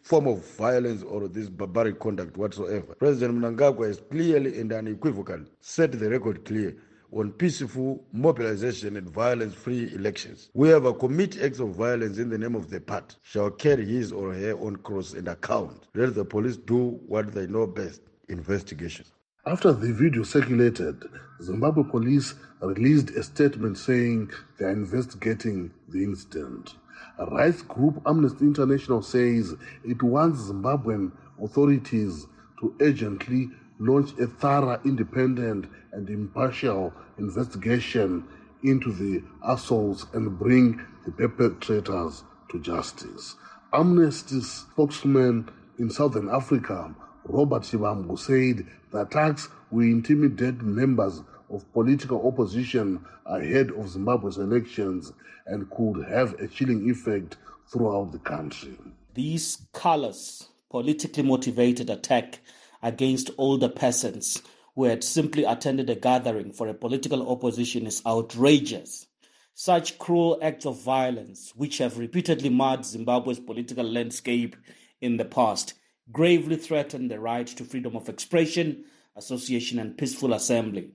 form 0.08 0.28
of 0.28 0.40
violence 0.56 1.04
or 1.04 1.28
this 1.28 1.50
barbaric 1.50 2.00
conduct 2.00 2.38
whatsoever. 2.38 2.96
President 2.96 3.40
Mnangagwa 3.40 3.88
has 3.88 4.00
clearly 4.10 4.58
and 4.60 4.72
unequivocally 4.72 5.46
set 5.60 5.92
the 5.92 6.10
record 6.10 6.46
clear 6.46 6.74
on 7.12 7.32
peaceful 7.34 8.06
mobilization 8.14 8.96
and 8.96 9.10
violence-free 9.10 9.94
elections. 9.94 10.50
Whoever 10.54 10.94
commit 10.94 11.42
acts 11.42 11.60
of 11.60 11.76
violence 11.76 12.20
in 12.20 12.30
the 12.30 12.38
name 12.38 12.56
of 12.56 12.70
the 12.70 12.80
party 12.80 13.18
shall 13.22 13.50
carry 13.50 13.86
his 13.86 14.14
or 14.14 14.34
her 14.34 14.58
own 14.58 14.78
cross 14.78 15.14
and 15.14 15.28
account. 15.28 15.88
Let 15.94 16.16
the 16.16 16.24
police 16.24 16.56
do 16.56 17.00
what 17.06 17.34
they 17.34 17.48
know 17.48 17.68
best, 17.68 18.02
investigation. 18.30 19.06
After 19.48 19.72
the 19.72 19.94
video 19.94 20.24
circulated, 20.24 21.06
Zimbabwe 21.42 21.86
police 21.86 22.34
released 22.60 23.12
a 23.12 23.24
statement 23.24 23.78
saying 23.78 24.30
they 24.60 24.66
are 24.66 24.72
investigating 24.72 25.72
the 25.88 26.04
incident. 26.04 26.76
A 27.18 27.28
rights 27.28 27.62
group 27.62 28.02
Amnesty 28.06 28.44
International 28.44 29.02
says 29.02 29.56
it 29.86 30.04
wants 30.04 30.52
Zimbabwean 30.52 31.14
authorities 31.42 32.28
to 32.60 32.76
urgently 32.82 33.50
launch 33.80 34.12
a 34.20 34.28
thorough, 34.28 34.82
independent, 34.84 35.68
and 35.94 36.10
impartial 36.10 36.92
investigation 37.18 38.26
into 38.64 38.92
the 38.92 39.24
assaults 39.46 40.08
and 40.14 40.38
bring 40.38 40.86
the 41.06 41.12
perpetrators 41.14 42.26
to 42.52 42.60
justice. 42.60 43.38
Amnesty's 43.72 44.52
spokesman 44.52 45.50
in 45.80 45.90
Southern 45.90 46.28
Africa, 46.28 46.94
Robert 47.30 47.64
Shivambu, 47.64 48.18
said 48.18 48.66
the 48.92 49.02
attacks 49.02 49.50
will 49.72 49.86
intimidate 49.86 50.62
members 50.62 51.22
of 51.50 51.72
political 51.74 52.28
opposition 52.28 53.04
ahead 53.26 53.72
of 53.72 53.90
Zimbabwe's 53.90 54.38
elections 54.38 55.14
and 55.46 55.70
could 55.70 56.06
have 56.08 56.34
a 56.40 56.48
chilling 56.48 56.90
effect 56.90 57.38
throughout 57.72 58.12
the 58.12 58.20
country. 58.20 58.78
These 59.14 59.66
callous, 59.74 60.50
politically 60.70 61.24
motivated 61.24 61.90
attack 61.90 62.40
against 62.82 63.32
older 63.38 63.70
persons 63.70 64.42
who 64.76 64.84
had 64.84 65.04
simply 65.04 65.44
attended 65.44 65.90
a 65.90 65.96
gathering 65.96 66.52
for 66.52 66.68
a 66.68 66.74
political 66.74 67.30
opposition 67.30 67.88
is 67.88 68.02
outrageous. 68.06 69.08
Such 69.54 69.98
cruel 69.98 70.38
acts 70.42 70.68
of 70.68 70.80
violence, 70.82 71.52
which 71.56 71.80
have 71.80 71.98
repeatedly 71.98 72.50
marred 72.50 72.86
Zimbabwe's 72.86 73.40
political 73.40 73.86
landscape 73.86 74.56
in 75.02 75.18
the 75.18 75.26
past, 75.26 75.74
gravely 76.12 76.56
threaten 76.56 77.08
the 77.08 77.20
right 77.20 77.48
to 77.48 77.64
freedom 77.64 77.96
of 77.96 78.10
expression, 78.10 78.86
association, 79.16 79.80
and 79.80 79.98
peaceful 79.98 80.34
assembly. 80.34 80.92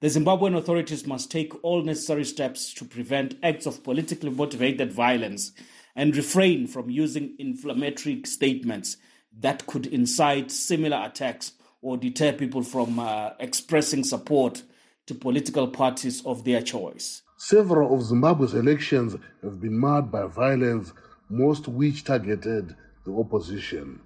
The 0.00 0.08
Zimbabwean 0.08 0.56
authorities 0.56 1.06
must 1.06 1.30
take 1.30 1.52
all 1.64 1.82
necessary 1.82 2.24
steps 2.24 2.74
to 2.74 2.84
prevent 2.84 3.36
acts 3.42 3.66
of 3.66 3.84
politically 3.84 4.30
motivated 4.30 4.92
violence 4.92 5.52
and 5.94 6.16
refrain 6.16 6.66
from 6.66 6.90
using 6.90 7.36
inflammatory 7.38 8.22
statements 8.24 8.96
that 9.40 9.66
could 9.66 9.86
incite 9.86 10.50
similar 10.50 11.00
attacks 11.04 11.52
or 11.80 11.96
deter 11.96 12.32
people 12.32 12.62
from 12.62 12.98
uh, 12.98 13.30
expressing 13.40 14.04
support 14.04 14.62
to 15.06 15.14
political 15.14 15.68
parties 15.68 16.24
of 16.24 16.44
their 16.44 16.62
choice. 16.62 17.22
Several 17.36 17.94
of 17.94 18.02
Zimbabwe's 18.02 18.54
elections 18.54 19.16
have 19.42 19.60
been 19.60 19.78
marred 19.78 20.10
by 20.10 20.26
violence, 20.26 20.92
most 21.28 21.66
which 21.66 22.04
targeted 22.04 22.76
the 23.04 23.12
opposition. 23.12 24.00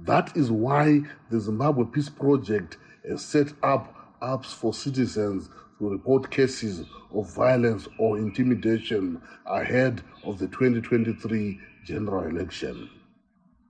That 0.00 0.36
is 0.36 0.50
why 0.50 1.02
the 1.30 1.40
Zimbabwe 1.40 1.84
Peace 1.86 2.10
Project 2.10 2.76
has 3.08 3.24
set 3.24 3.52
up 3.62 3.94
apps 4.20 4.46
for 4.52 4.74
citizens 4.74 5.48
to 5.78 5.88
report 5.88 6.30
cases 6.30 6.84
of 7.14 7.30
violence 7.34 7.88
or 7.98 8.18
intimidation 8.18 9.20
ahead 9.46 10.02
of 10.24 10.38
the 10.38 10.48
2023 10.48 11.58
general 11.84 12.24
election. 12.24 12.90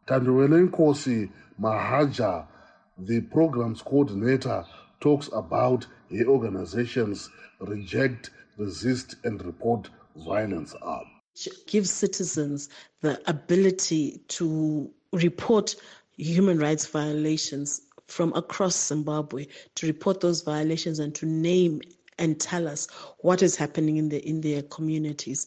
Tanduwele 0.08 0.68
Nkosi 0.68 1.30
Mahaja, 1.60 2.46
the 2.98 3.20
program's 3.20 3.82
coordinator, 3.82 4.64
talks 5.00 5.28
about 5.32 5.86
the 6.10 6.24
organization's 6.24 7.30
Reject, 7.60 8.30
Resist 8.56 9.16
and 9.24 9.44
Report 9.44 9.90
Violence 10.16 10.74
app. 10.86 11.04
Gives 11.66 11.90
citizens 11.90 12.68
the 13.00 13.20
ability 13.28 14.22
to 14.28 14.90
report 15.12 15.76
human 16.16 16.58
rights 16.58 16.86
violations 16.86 17.80
from 18.06 18.32
across 18.34 18.88
Zimbabwe 18.88 19.46
to 19.74 19.86
report 19.86 20.20
those 20.20 20.42
violations 20.42 20.98
and 20.98 21.14
to 21.16 21.26
name 21.26 21.80
and 22.18 22.40
tell 22.40 22.66
us 22.66 22.88
what 23.18 23.42
is 23.42 23.56
happening 23.56 23.96
in, 23.96 24.08
the, 24.08 24.26
in 24.26 24.40
their 24.40 24.62
communities. 24.62 25.46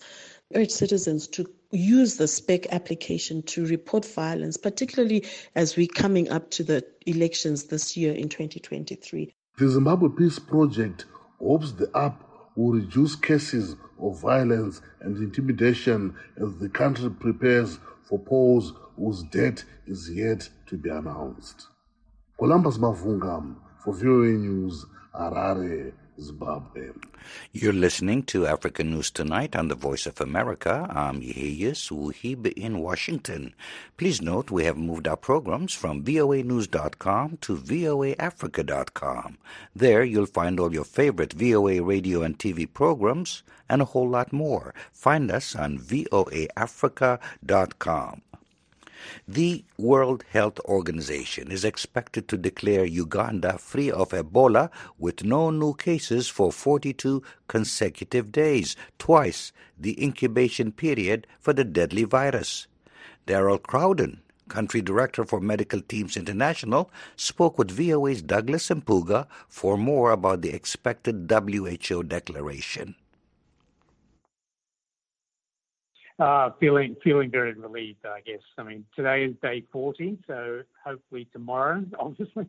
Urge 0.55 0.69
citizens 0.69 1.27
to 1.27 1.45
use 1.71 2.17
the 2.17 2.25
SPEC 2.25 2.69
application 2.69 3.41
to 3.43 3.65
report 3.65 4.05
violence, 4.05 4.57
particularly 4.57 5.25
as 5.55 5.77
we're 5.77 5.87
coming 5.87 6.29
up 6.29 6.49
to 6.51 6.63
the 6.63 6.85
elections 7.05 7.65
this 7.65 7.95
year 7.95 8.13
in 8.13 8.29
2023. 8.29 9.33
The 9.57 9.69
Zimbabwe 9.69 10.09
Peace 10.09 10.39
Project 10.39 11.05
hopes 11.39 11.71
the 11.73 11.89
app 11.95 12.23
will 12.55 12.73
reduce 12.73 13.15
cases 13.15 13.75
of 14.01 14.19
violence 14.19 14.81
and 15.01 15.17
intimidation 15.17 16.15
as 16.37 16.55
the 16.57 16.69
country 16.69 17.09
prepares 17.09 17.79
for 18.09 18.17
polls 18.17 18.73
whose 18.97 19.21
date 19.23 19.63
is 19.85 20.09
yet 20.09 20.49
to 20.65 20.75
be 20.75 20.89
announced. 20.89 21.67
Columbus 22.39 22.79
Mavunga 22.79 23.55
for 23.83 23.93
VOA 23.93 24.31
News, 24.31 24.83
Harare, 25.13 25.93
Zimbabwe. 26.19 26.89
You're 27.51 27.73
listening 27.73 28.23
to 28.23 28.47
Africa 28.47 28.83
News 28.83 29.11
Tonight 29.11 29.55
on 29.55 29.67
the 29.67 29.75
Voice 29.75 30.05
of 30.05 30.21
America. 30.21 30.87
I'm 30.89 31.21
Yeheyes 31.21 31.91
Wuhib 31.91 32.47
in 32.53 32.79
Washington. 32.79 33.53
Please 33.97 34.21
note 34.21 34.51
we 34.51 34.63
have 34.65 34.77
moved 34.77 35.07
our 35.07 35.17
programs 35.17 35.73
from 35.73 36.03
voanews.com 36.03 37.37
to 37.41 37.55
voaafrica.com. 37.55 39.37
There 39.75 40.03
you'll 40.03 40.25
find 40.25 40.59
all 40.59 40.73
your 40.73 40.83
favorite 40.83 41.33
VOA 41.33 41.81
radio 41.81 42.23
and 42.23 42.37
TV 42.37 42.67
programs 42.71 43.43
and 43.69 43.81
a 43.81 43.85
whole 43.85 44.09
lot 44.09 44.33
more. 44.33 44.73
Find 44.91 45.31
us 45.31 45.55
on 45.55 45.77
voaafrica.com. 45.77 48.21
The 49.27 49.63
World 49.77 50.23
Health 50.31 50.59
Organization 50.65 51.51
is 51.51 51.63
expected 51.63 52.27
to 52.27 52.37
declare 52.37 52.85
Uganda 52.85 53.57
free 53.57 53.91
of 53.91 54.09
Ebola 54.09 54.69
with 54.97 55.23
no 55.23 55.49
new 55.51 55.73
cases 55.73 56.27
for 56.27 56.51
42 56.51 57.23
consecutive 57.47 58.31
days, 58.31 58.75
twice 58.97 59.51
the 59.77 60.01
incubation 60.03 60.71
period 60.71 61.27
for 61.39 61.53
the 61.53 61.63
deadly 61.63 62.03
virus. 62.03 62.67
Daryl 63.27 63.61
Crowden, 63.61 64.21
country 64.49 64.81
director 64.81 65.23
for 65.23 65.39
Medical 65.39 65.81
Teams 65.81 66.17
International, 66.17 66.91
spoke 67.15 67.57
with 67.57 67.71
VOA's 67.71 68.21
Douglas 68.21 68.69
Mpuga 68.69 69.27
for 69.47 69.77
more 69.77 70.11
about 70.11 70.41
the 70.41 70.49
expected 70.49 71.31
WHO 71.31 72.03
declaration. 72.03 72.95
Uh, 76.19 76.51
feeling 76.59 76.97
feeling 77.01 77.31
very 77.31 77.53
relieved, 77.53 78.05
I 78.05 78.19
guess. 78.19 78.41
I 78.57 78.63
mean, 78.63 78.83
today 78.93 79.23
is 79.23 79.35
day 79.41 79.63
40, 79.71 80.17
so 80.27 80.63
hopefully 80.85 81.29
tomorrow, 81.31 81.85
obviously, 81.99 82.45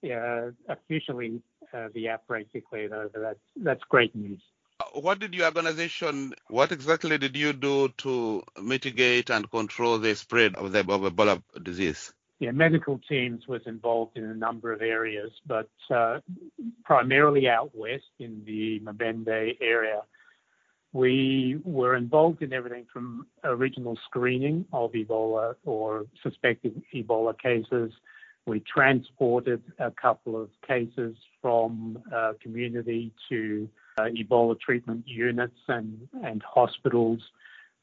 yeah, 0.00 0.50
officially 0.68 1.42
uh, 1.74 1.88
the 1.92 2.08
outbreak 2.08 2.52
declared 2.52 2.92
over. 2.92 3.18
That's 3.20 3.40
that's 3.56 3.82
great 3.88 4.14
news. 4.14 4.40
Uh, 4.78 5.00
what 5.00 5.18
did 5.18 5.34
your 5.34 5.46
organization? 5.46 6.34
What 6.48 6.70
exactly 6.70 7.18
did 7.18 7.36
you 7.36 7.52
do 7.52 7.88
to 7.98 8.44
mitigate 8.62 9.28
and 9.28 9.50
control 9.50 9.98
the 9.98 10.14
spread 10.14 10.54
of 10.54 10.70
the 10.70 10.78
of 10.80 11.00
Ebola 11.02 11.42
disease? 11.60 12.12
Yeah, 12.38 12.52
medical 12.52 13.00
teams 13.08 13.48
was 13.48 13.60
involved 13.66 14.16
in 14.16 14.24
a 14.24 14.34
number 14.34 14.72
of 14.72 14.82
areas, 14.82 15.32
but 15.46 15.68
uh, 15.90 16.20
primarily 16.84 17.48
out 17.48 17.70
west 17.74 18.12
in 18.20 18.42
the 18.46 18.80
Mubende 18.80 19.56
area 19.60 20.00
we 20.92 21.60
were 21.64 21.94
involved 21.94 22.42
in 22.42 22.52
everything 22.52 22.86
from 22.92 23.26
original 23.44 23.96
screening 24.06 24.64
of 24.72 24.92
Ebola 24.92 25.54
or 25.64 26.06
suspected 26.22 26.82
Ebola 26.94 27.38
cases. 27.38 27.92
We 28.46 28.60
transported 28.60 29.62
a 29.78 29.92
couple 29.92 30.40
of 30.40 30.48
cases 30.66 31.16
from 31.40 32.02
uh, 32.12 32.32
community 32.42 33.12
to 33.28 33.68
uh, 33.98 34.04
Ebola 34.04 34.58
treatment 34.58 35.04
units 35.06 35.58
and, 35.68 36.08
and 36.24 36.42
hospitals. 36.42 37.20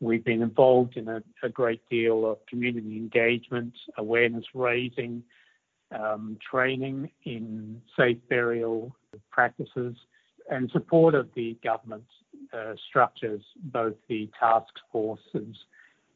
We've 0.02 0.26
been 0.26 0.42
involved 0.42 0.98
in 0.98 1.08
a, 1.08 1.24
a 1.44 1.50
great 1.50 1.82
deal 1.90 2.30
of 2.30 2.46
community 2.48 2.98
engagement, 2.98 3.74
awareness 3.98 4.46
raising, 4.54 5.24
um, 5.98 6.38
training 6.52 7.10
in 7.24 7.82
safe 7.98 8.18
burial 8.30 8.94
practices, 9.32 9.96
and 10.50 10.70
support 10.72 11.16
of 11.16 11.30
the 11.36 11.58
government 11.64 12.04
structures, 12.90 13.42
both 13.64 13.96
the 14.08 14.30
task 14.40 14.74
forces 14.92 15.56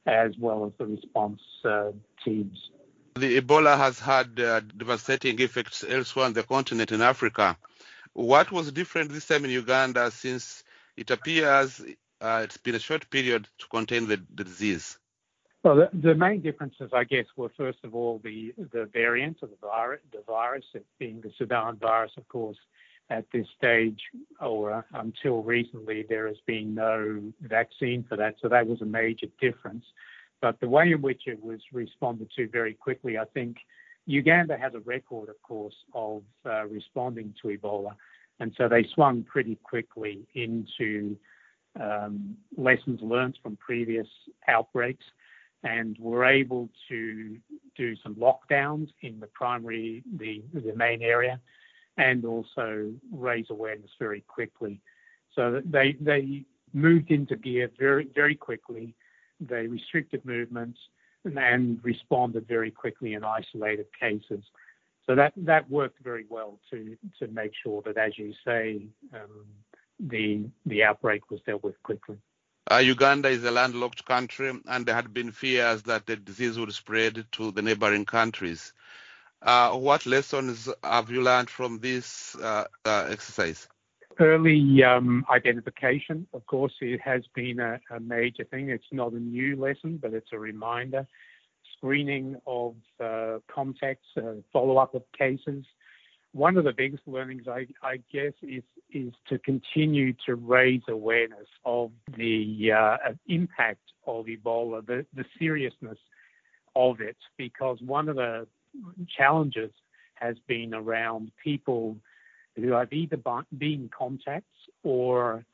as 0.05 0.31
well 0.39 0.65
as 0.65 0.71
the 0.77 0.85
response 0.85 1.41
uh, 1.63 1.91
teams. 2.25 2.69
The 3.15 3.39
Ebola 3.39 3.77
has 3.77 3.99
had 3.99 4.39
uh, 4.39 4.61
devastating 4.61 5.39
effects 5.39 5.83
elsewhere 5.87 6.25
on 6.25 6.33
the 6.33 6.43
continent 6.43 6.91
in 6.91 7.01
Africa. 7.01 7.57
What 8.13 8.51
was 8.51 8.71
different 8.71 9.11
this 9.11 9.27
time 9.27 9.45
in 9.45 9.51
Uganda 9.51 10.11
since 10.11 10.63
it 10.97 11.11
appears 11.11 11.81
uh, 12.21 12.41
it's 12.43 12.57
been 12.57 12.75
a 12.75 12.79
short 12.79 13.09
period 13.09 13.47
to 13.57 13.67
contain 13.67 14.07
the, 14.07 14.21
the 14.35 14.43
disease? 14.43 14.97
Well, 15.63 15.75
the, 15.75 15.89
the, 15.93 16.15
main 16.15 16.41
differences, 16.41 16.91
I 16.93 17.03
guess, 17.03 17.25
were 17.35 17.51
first 17.55 17.79
of 17.83 17.93
all 17.93 18.19
the, 18.23 18.53
the 18.57 18.89
variant 18.91 19.37
of 19.41 19.49
the 19.49 19.57
virus, 19.61 20.01
the 20.11 20.23
virus, 20.27 20.65
it 20.73 20.85
being 20.97 21.21
the 21.21 21.31
Sudan 21.37 21.77
virus, 21.77 22.11
of 22.17 22.27
course, 22.27 22.57
at 23.11 23.25
this 23.33 23.45
stage, 23.57 23.99
or 24.39 24.85
until 24.93 25.43
recently, 25.43 26.05
there 26.07 26.27
has 26.27 26.37
been 26.47 26.73
no 26.73 27.21
vaccine 27.41 28.05
for 28.07 28.15
that. 28.15 28.35
So 28.41 28.47
that 28.47 28.65
was 28.65 28.81
a 28.81 28.85
major 28.85 29.27
difference. 29.39 29.83
But 30.41 30.59
the 30.61 30.69
way 30.69 30.93
in 30.93 31.01
which 31.01 31.23
it 31.27 31.43
was 31.43 31.59
responded 31.73 32.29
to 32.37 32.47
very 32.47 32.73
quickly, 32.73 33.17
I 33.17 33.25
think 33.25 33.57
Uganda 34.05 34.57
has 34.57 34.73
a 34.73 34.79
record, 34.79 35.27
of 35.27 35.39
course, 35.43 35.75
of 35.93 36.23
uh, 36.45 36.65
responding 36.67 37.33
to 37.41 37.49
Ebola. 37.49 37.91
And 38.39 38.53
so 38.57 38.69
they 38.69 38.87
swung 38.95 39.23
pretty 39.23 39.55
quickly 39.61 40.25
into 40.33 41.17
um, 41.79 42.37
lessons 42.57 43.01
learned 43.01 43.37
from 43.43 43.57
previous 43.57 44.07
outbreaks 44.47 45.05
and 45.63 45.97
were 45.99 46.25
able 46.25 46.69
to 46.87 47.37
do 47.75 47.95
some 48.01 48.15
lockdowns 48.15 48.87
in 49.01 49.19
the 49.19 49.27
primary, 49.27 50.01
the, 50.17 50.41
the 50.53 50.73
main 50.75 51.01
area 51.01 51.39
and 51.97 52.25
also 52.25 52.93
raise 53.11 53.45
awareness 53.49 53.91
very 53.99 54.21
quickly. 54.21 54.81
So 55.35 55.61
they 55.63 55.97
they 55.99 56.45
moved 56.73 57.11
into 57.11 57.35
gear 57.35 57.69
very 57.77 58.07
very 58.13 58.35
quickly. 58.35 58.95
They 59.39 59.67
restricted 59.67 60.23
movements 60.25 60.79
and 61.23 61.79
responded 61.83 62.47
very 62.47 62.71
quickly 62.71 63.13
in 63.13 63.23
isolated 63.23 63.87
cases. 63.99 64.43
So 65.05 65.15
that 65.15 65.33
that 65.37 65.69
worked 65.69 66.03
very 66.03 66.25
well 66.29 66.59
to 66.69 66.97
to 67.19 67.27
make 67.27 67.51
sure 67.63 67.81
that, 67.83 67.97
as 67.97 68.17
you 68.17 68.33
say, 68.45 68.87
um, 69.13 69.45
the 69.99 70.45
the 70.65 70.83
outbreak 70.83 71.29
was 71.29 71.41
dealt 71.45 71.63
with 71.63 71.81
quickly. 71.83 72.17
Uh, 72.69 72.77
Uganda 72.77 73.27
is 73.27 73.43
a 73.43 73.51
landlocked 73.51 74.05
country, 74.05 74.53
and 74.67 74.85
there 74.85 74.95
had 74.95 75.13
been 75.13 75.31
fears 75.31 75.83
that 75.83 76.05
the 76.05 76.15
disease 76.15 76.57
would 76.59 76.73
spread 76.73 77.25
to 77.31 77.51
the 77.51 77.61
neighboring 77.61 78.05
countries. 78.05 78.73
Uh, 79.41 79.71
what 79.71 80.05
lessons 80.05 80.69
have 80.83 81.09
you 81.09 81.21
learned 81.21 81.49
from 81.49 81.79
this 81.79 82.35
uh, 82.35 82.65
uh, 82.85 83.07
exercise? 83.09 83.67
Early 84.19 84.83
um, 84.83 85.25
identification, 85.31 86.27
of 86.33 86.45
course, 86.45 86.73
it 86.79 87.01
has 87.01 87.23
been 87.33 87.59
a, 87.59 87.79
a, 87.89 87.99
major 87.99 88.43
thing. 88.43 88.69
It's 88.69 88.83
not 88.91 89.13
a 89.13 89.19
new 89.19 89.55
lesson, 89.55 89.97
but 89.97 90.13
it's 90.13 90.29
a 90.31 90.37
reminder. 90.37 91.07
Screening 91.77 92.35
of 92.45 92.75
uh, 92.99 93.39
contacts, 93.47 94.05
uh, 94.17 94.33
follow 94.53 94.77
up 94.77 94.93
of 94.93 95.03
cases. 95.17 95.65
One 96.33 96.55
of 96.57 96.65
the 96.65 96.73
biggest 96.73 97.07
learnings, 97.07 97.47
I, 97.47 97.65
I, 97.81 97.97
guess, 98.11 98.33
is 98.43 98.63
is 98.91 99.13
to 99.29 99.39
continue 99.39 100.13
to 100.27 100.35
raise 100.35 100.83
awareness 100.87 101.47
of 101.65 101.91
the 102.15 102.71
uh, 102.73 102.97
impact 103.27 103.81
of 104.05 104.25
Ebola, 104.25 104.85
the, 104.85 105.05
the 105.15 105.25
seriousness 105.39 105.97
of 106.75 107.01
it, 107.01 107.17
because 107.37 107.79
one 107.81 108.07
of 108.07 108.17
the 108.17 108.45
challenges 109.17 109.71
has 110.15 110.35
been 110.47 110.73
around 110.73 111.31
people 111.43 111.97
who 112.55 112.71
have 112.71 112.91
either 112.93 113.17
been 113.57 113.89
contacts 113.97 114.55
or 114.83 115.45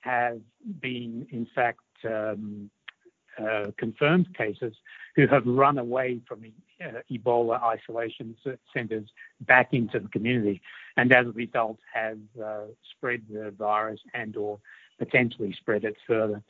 have 0.00 0.40
been, 0.80 1.26
in 1.30 1.46
fact, 1.54 1.80
um, 2.04 2.70
uh, 3.38 3.70
confirmed 3.78 4.28
cases 4.36 4.74
who 5.16 5.26
have 5.26 5.46
run 5.46 5.78
away 5.78 6.20
from 6.28 6.44
uh, 6.84 7.00
Ebola 7.10 7.62
isolation 7.62 8.36
centres 8.74 9.08
back 9.40 9.72
into 9.72 9.98
the 9.98 10.08
community, 10.08 10.60
and 10.96 11.12
as 11.12 11.26
a 11.26 11.30
result 11.30 11.78
have 11.92 12.18
uh, 12.42 12.64
spread 12.90 13.22
the 13.30 13.50
virus 13.56 14.00
and 14.12 14.36
or 14.36 14.58
potentially 14.98 15.54
spread 15.58 15.84
it 15.84 15.96
further. 16.06 16.42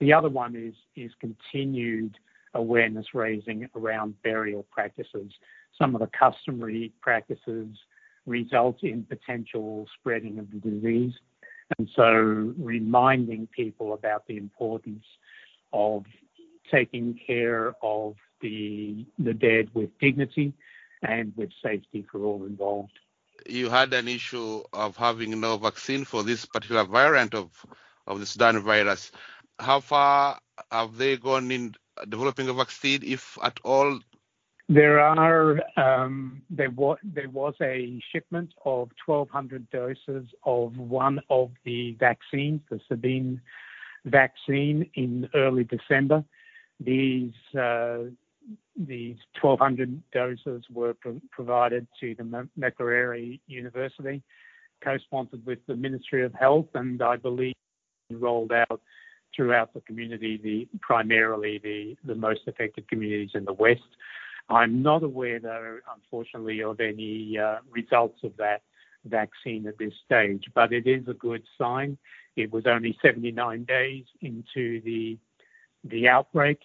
The 0.00 0.12
other 0.14 0.30
one 0.30 0.56
is 0.56 0.74
is 0.96 1.12
continued 1.20 2.16
awareness 2.54 3.06
raising 3.14 3.68
around 3.76 4.20
burial 4.22 4.64
practices 4.70 5.32
some 5.80 5.94
of 5.94 6.00
the 6.00 6.08
customary 6.08 6.92
practices 7.00 7.68
result 8.26 8.82
in 8.82 9.04
potential 9.04 9.86
spreading 9.98 10.38
of 10.38 10.46
the 10.50 10.58
disease. 10.58 11.14
And 11.78 11.88
so 11.96 12.04
reminding 12.58 13.48
people 13.48 13.94
about 13.94 14.26
the 14.26 14.36
importance 14.36 15.04
of 15.72 16.04
taking 16.70 17.18
care 17.26 17.74
of 17.82 18.14
the, 18.40 19.06
the 19.18 19.32
dead 19.34 19.68
with 19.74 19.90
dignity 19.98 20.52
and 21.02 21.32
with 21.36 21.50
safety 21.62 22.04
for 22.10 22.24
all 22.24 22.44
involved. 22.44 22.98
You 23.46 23.70
had 23.70 23.92
an 23.94 24.06
issue 24.06 24.62
of 24.72 24.96
having 24.96 25.40
no 25.40 25.56
vaccine 25.56 26.04
for 26.04 26.22
this 26.22 26.44
particular 26.44 26.84
variant 26.84 27.34
of, 27.34 27.50
of 28.06 28.20
the 28.20 28.26
Sudan 28.26 28.60
virus. 28.60 29.12
How 29.58 29.80
far 29.80 30.38
have 30.70 30.96
they 30.96 31.16
gone 31.16 31.50
in 31.50 31.74
developing 32.08 32.48
a 32.48 32.52
vaccine, 32.52 33.00
if 33.02 33.38
at 33.42 33.58
all, 33.64 34.00
um, 35.76 36.42
there 36.48 36.70
was 36.70 36.98
there 37.02 37.28
was 37.28 37.54
a 37.60 38.00
shipment 38.12 38.54
of 38.64 38.90
1,200 39.04 39.68
doses 39.70 40.28
of 40.44 40.76
one 40.76 41.18
of 41.28 41.50
the 41.64 41.96
vaccines, 41.98 42.60
the 42.70 42.78
Sabin 42.88 43.40
vaccine, 44.04 44.88
in 44.94 45.28
early 45.34 45.64
December. 45.64 46.22
These 46.78 47.32
uh, 47.58 48.10
these 48.76 49.16
1,200 49.42 50.00
doses 50.12 50.62
were 50.72 50.94
pro- 50.94 51.20
provided 51.32 51.88
to 51.98 52.14
the 52.14 52.46
Makerere 52.56 53.40
University, 53.48 54.22
co-sponsored 54.84 55.44
with 55.44 55.58
the 55.66 55.74
Ministry 55.74 56.24
of 56.24 56.32
Health, 56.32 56.68
and 56.74 57.02
I 57.02 57.16
believe 57.16 57.54
rolled 58.12 58.52
out 58.52 58.80
throughout 59.34 59.74
the 59.74 59.80
community, 59.80 60.36
the 60.36 60.68
primarily 60.80 61.58
the 62.04 62.14
most 62.14 62.42
affected 62.46 62.88
communities 62.88 63.30
in 63.34 63.44
the 63.44 63.52
West. 63.52 63.82
I'm 64.50 64.82
not 64.82 65.02
aware, 65.02 65.38
though, 65.38 65.78
unfortunately, 65.94 66.62
of 66.62 66.80
any 66.80 67.38
uh, 67.38 67.58
results 67.70 68.18
of 68.24 68.36
that 68.38 68.62
vaccine 69.04 69.66
at 69.66 69.78
this 69.78 69.92
stage, 70.04 70.44
but 70.54 70.72
it 70.72 70.86
is 70.86 71.06
a 71.08 71.14
good 71.14 71.42
sign. 71.56 71.96
It 72.36 72.52
was 72.52 72.66
only 72.66 72.98
79 73.02 73.64
days 73.64 74.04
into 74.20 74.80
the 74.82 75.18
the 75.84 76.08
outbreak, 76.08 76.58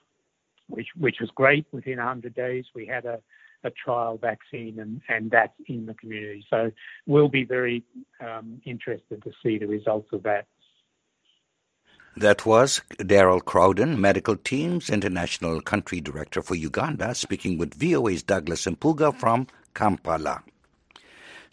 which 0.68 0.88
which 0.98 1.18
was 1.22 1.30
great. 1.36 1.66
Within 1.72 1.98
100 1.98 2.36
days, 2.36 2.66
we 2.74 2.86
had 2.86 3.06
a, 3.06 3.20
a 3.64 3.72
trial 3.72 4.18
vaccine, 4.18 4.80
and, 4.80 5.02
and 5.08 5.32
that's 5.32 5.54
in 5.68 5.86
the 5.86 5.94
community. 5.94 6.46
So 6.50 6.72
we'll 7.06 7.30
be 7.30 7.46
very 7.46 7.84
um, 8.20 8.62
interested 8.66 9.24
to 9.24 9.32
see 9.42 9.58
the 9.58 9.68
results 9.68 10.10
of 10.12 10.24
that. 10.24 10.48
That 12.18 12.46
was 12.46 12.82
Daryl 12.98 13.44
Crowden, 13.44 14.00
Medical 14.00 14.38
Teams 14.38 14.90
International 14.90 15.60
Country 15.60 16.00
Director 16.00 16.42
for 16.42 16.56
Uganda, 16.56 17.14
speaking 17.14 17.58
with 17.58 17.74
VOA's 17.74 18.24
Douglas 18.24 18.66
Mpuga 18.66 19.14
from 19.14 19.48
Kampala. 19.74 20.42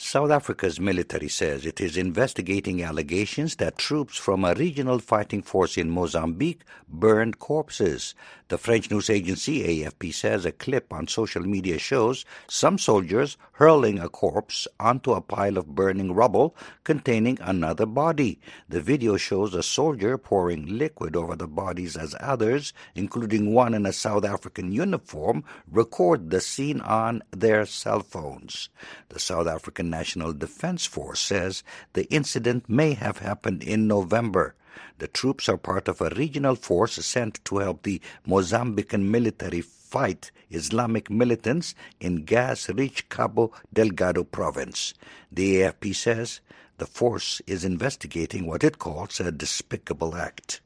South 0.05 0.33
Africa's 0.33 0.81
military 0.81 1.29
says 1.29 1.65
it 1.65 1.81
is 1.81 1.97
investigating 1.97 2.83
allegations 2.83 3.55
that 3.57 3.79
troops 3.79 4.19
from 4.19 4.45
a 4.45 4.53
regional 4.53 4.99
fighting 4.99 5.43
force 5.43 5.79
in 5.79 5.89
Mozambique 5.89 6.65
burned 6.89 7.39
corpses. 7.39 8.17
The 8.49 8.59
French 8.59 8.91
news 8.91 9.09
agency 9.09 9.63
AFP 9.63 10.13
says 10.13 10.45
a 10.45 10.53
clip 10.53 10.93
on 10.93 11.07
social 11.07 11.43
media 11.43 11.79
shows 11.79 12.27
some 12.49 12.79
soldiers 12.79 13.39
hurling 13.53 14.01
a 14.01 14.09
corpse 14.09 14.67
onto 14.81 15.13
a 15.13 15.21
pile 15.21 15.57
of 15.57 15.75
burning 15.75 16.13
rubble 16.13 16.55
containing 16.83 17.39
another 17.41 17.87
body. 17.87 18.41
The 18.69 18.81
video 18.81 19.17
shows 19.17 19.55
a 19.55 19.63
soldier 19.63 20.19
pouring 20.19 20.67
liquid 20.67 21.15
over 21.15 21.37
the 21.37 21.47
bodies 21.47 21.97
as 21.97 22.17
others, 22.21 22.75
including 22.97 23.55
one 23.55 23.73
in 23.73 23.87
a 23.87 23.93
South 23.93 24.25
African 24.25 24.73
uniform, 24.73 25.45
record 25.71 26.29
the 26.29 26.41
scene 26.41 26.81
on 26.81 27.23
their 27.31 27.65
cell 27.65 28.01
phones. 28.01 28.69
The 29.09 29.21
South 29.21 29.47
African 29.47 29.92
National 29.93 30.33
Defense 30.33 30.87
Force 30.87 31.21
says 31.21 31.63
the 31.93 32.07
incident 32.11 32.69
may 32.69 32.95
have 32.95 33.19
happened 33.19 33.63
in 33.63 33.87
November. 33.87 34.55
The 34.99 35.07
troops 35.07 35.49
are 35.49 35.59
part 35.59 35.87
of 35.87 36.01
a 36.01 36.15
regional 36.17 36.57
force 36.57 36.95
sent 37.05 37.45
to 37.45 37.59
help 37.59 37.83
the 37.83 38.01
Mozambican 38.27 39.03
military 39.17 39.61
fight 39.61 40.31
Islamic 40.51 41.11
militants 41.11 41.75
in 42.01 42.25
gas 42.25 42.69
rich 42.71 43.09
Cabo 43.11 43.53
Delgado 43.73 44.25
province. 44.25 44.95
The 45.31 45.57
AFP 45.57 45.95
says 45.95 46.41
the 46.79 46.87
force 46.87 47.43
is 47.47 47.65
investigating 47.65 48.47
what 48.47 48.65
it 48.65 48.79
calls 48.79 49.21
a 49.21 49.31
despicable 49.31 50.17
act. 50.17 50.61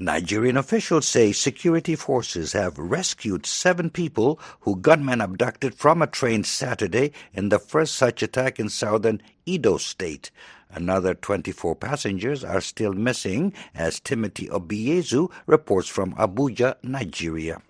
Nigerian 0.00 0.56
officials 0.56 1.08
say 1.08 1.32
security 1.32 1.96
forces 1.96 2.52
have 2.52 2.78
rescued 2.78 3.44
seven 3.44 3.90
people 3.90 4.38
who 4.60 4.76
gunmen 4.76 5.20
abducted 5.20 5.74
from 5.74 6.00
a 6.00 6.06
train 6.06 6.44
Saturday 6.44 7.10
in 7.34 7.48
the 7.48 7.58
first 7.58 7.96
such 7.96 8.22
attack 8.22 8.60
in 8.60 8.68
southern 8.68 9.20
Edo 9.44 9.76
State. 9.76 10.30
Another 10.70 11.14
24 11.14 11.74
passengers 11.74 12.44
are 12.44 12.60
still 12.60 12.92
missing, 12.92 13.52
as 13.74 13.98
Timothy 13.98 14.46
Obiezu 14.46 15.32
reports 15.46 15.88
from 15.88 16.14
Abuja, 16.14 16.76
Nigeria. 16.84 17.60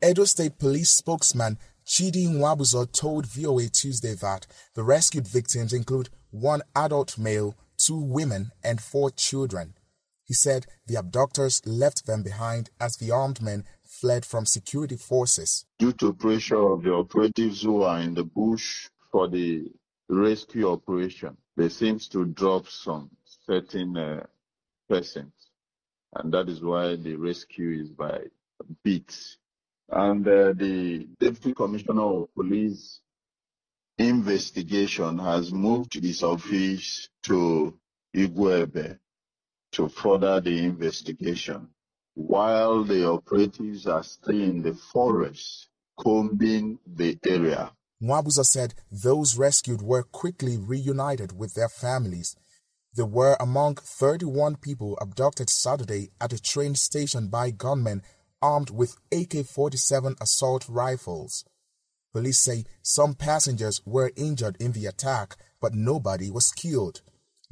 Edo 0.00 0.24
State 0.26 0.60
Police 0.60 0.90
spokesman 0.90 1.58
Chidi 1.84 2.28
Nwabuzo 2.28 2.86
told 2.92 3.26
VOA 3.26 3.66
Tuesday 3.66 4.14
that 4.14 4.46
the 4.74 4.84
rescued 4.84 5.26
victims 5.26 5.72
include 5.72 6.08
one 6.30 6.62
adult 6.76 7.18
male, 7.18 7.56
two 7.76 7.98
women, 7.98 8.52
and 8.62 8.80
four 8.80 9.10
children. 9.10 9.74
He 10.26 10.32
said 10.32 10.66
the 10.86 10.96
abductors 10.96 11.60
left 11.66 12.06
them 12.06 12.22
behind 12.22 12.70
as 12.80 12.96
the 12.96 13.10
armed 13.10 13.42
men 13.42 13.64
fled 13.82 14.24
from 14.24 14.46
security 14.46 14.96
forces. 14.96 15.66
Due 15.78 15.92
to 15.94 16.14
pressure 16.14 16.72
of 16.72 16.82
the 16.82 16.92
operatives 16.92 17.62
who 17.62 17.82
are 17.82 18.00
in 18.00 18.14
the 18.14 18.24
bush 18.24 18.88
for 19.12 19.28
the 19.28 19.70
rescue 20.08 20.68
operation, 20.70 21.36
they 21.56 21.68
seems 21.68 22.08
to 22.08 22.24
drop 22.24 22.68
some 22.68 23.10
certain 23.46 23.96
uh, 23.96 24.26
persons, 24.88 25.32
and 26.14 26.32
that 26.32 26.48
is 26.48 26.62
why 26.62 26.96
the 26.96 27.16
rescue 27.16 27.82
is 27.82 27.90
by 27.90 28.24
beats. 28.82 29.36
And 29.90 30.26
uh, 30.26 30.54
the 30.54 31.06
deputy 31.20 31.52
commissioner 31.52 32.02
of 32.02 32.34
police 32.34 33.00
investigation 33.98 35.18
has 35.18 35.52
moved 35.52 35.94
his 35.94 36.22
office 36.22 37.10
to 37.24 37.78
Igueben 38.16 38.98
to 39.74 39.88
further 39.88 40.40
the 40.40 40.64
investigation 40.64 41.68
while 42.14 42.84
the 42.84 43.08
operatives 43.08 43.86
are 43.86 44.02
still 44.02 44.40
in 44.40 44.62
the 44.62 44.74
forest 44.74 45.68
combing 45.98 46.78
the 46.86 47.18
area. 47.26 47.70
Nwabuzo 48.02 48.44
said 48.44 48.74
those 48.90 49.36
rescued 49.36 49.82
were 49.82 50.02
quickly 50.02 50.56
reunited 50.56 51.36
with 51.36 51.54
their 51.54 51.68
families. 51.68 52.36
They 52.96 53.02
were 53.02 53.36
among 53.40 53.76
31 53.76 54.56
people 54.56 54.96
abducted 55.00 55.50
Saturday 55.50 56.10
at 56.20 56.32
a 56.32 56.40
train 56.40 56.74
station 56.74 57.28
by 57.28 57.50
gunmen 57.50 58.02
armed 58.40 58.70
with 58.70 58.96
AK 59.10 59.46
47 59.46 60.16
assault 60.20 60.66
rifles. 60.68 61.44
Police 62.12 62.38
say 62.38 62.64
some 62.82 63.14
passengers 63.14 63.80
were 63.84 64.12
injured 64.16 64.56
in 64.60 64.72
the 64.72 64.86
attack, 64.86 65.36
but 65.60 65.74
nobody 65.74 66.30
was 66.30 66.52
killed. 66.52 67.00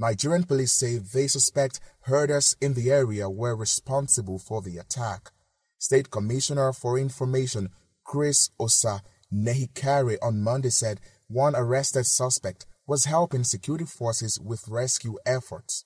Nigerian 0.03 0.43
police 0.43 0.73
say 0.73 0.97
they 0.97 1.29
suspect 1.29 1.79
herders 2.01 2.57
in 2.61 2.75
the 2.75 2.91
area 2.91 3.31
were 3.31 3.55
responsible 3.55 4.37
for 4.37 4.61
the 4.61 4.77
attack. 4.77 5.31
State 5.79 6.11
Commissioner 6.11 6.73
for 6.73 6.99
Information 6.99 7.69
Chris 8.03 8.51
Osa 8.59 9.01
Nehikhare 9.33 10.19
on 10.21 10.43
Monday 10.43 10.71
said 10.71 10.99
one 11.29 11.55
arrested 11.55 12.05
suspect 12.05 12.67
was 12.85 13.05
helping 13.05 13.45
security 13.45 13.85
forces 13.85 14.41
with 14.41 14.67
rescue 14.67 15.19
efforts. 15.25 15.85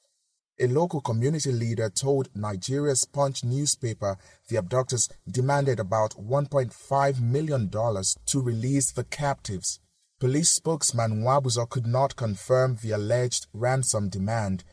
A 0.58 0.66
local 0.66 1.02
community 1.02 1.52
leader 1.52 1.90
told 1.90 2.30
Nigeria's 2.34 3.04
Punch 3.04 3.44
newspaper 3.44 4.16
the 4.48 4.56
abductors 4.56 5.10
demanded 5.30 5.78
about 5.78 6.12
$1.5 6.12 7.20
million 7.20 7.68
to 7.70 8.40
release 8.40 8.90
the 8.92 9.04
captives. 9.04 9.78
Police 10.18 10.48
spokesman 10.50 11.20
Nwabuzo 11.20 11.68
could 11.68 11.86
not 11.86 12.16
confirm 12.16 12.76
the 12.76 12.90
alleged 12.92 13.48
ransom 13.52 14.08
demand. 14.08 14.64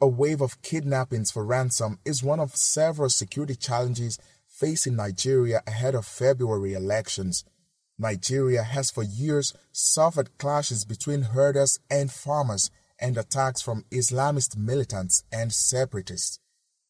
A 0.00 0.06
wave 0.06 0.40
of 0.40 0.62
kidnappings 0.62 1.32
for 1.32 1.44
ransom 1.44 1.98
is 2.04 2.22
one 2.22 2.38
of 2.38 2.54
several 2.54 3.08
security 3.10 3.56
challenges 3.56 4.16
facing 4.46 4.94
Nigeria 4.94 5.60
ahead 5.66 5.96
of 5.96 6.06
February 6.06 6.74
elections. 6.74 7.44
Nigeria 7.98 8.62
has 8.62 8.92
for 8.92 9.02
years 9.02 9.52
suffered 9.72 10.38
clashes 10.38 10.84
between 10.84 11.22
herders 11.22 11.80
and 11.90 12.12
farmers 12.12 12.70
and 13.00 13.18
attacks 13.18 13.60
from 13.60 13.84
Islamist 13.90 14.56
militants 14.56 15.24
and 15.32 15.52
separatists. 15.52 16.38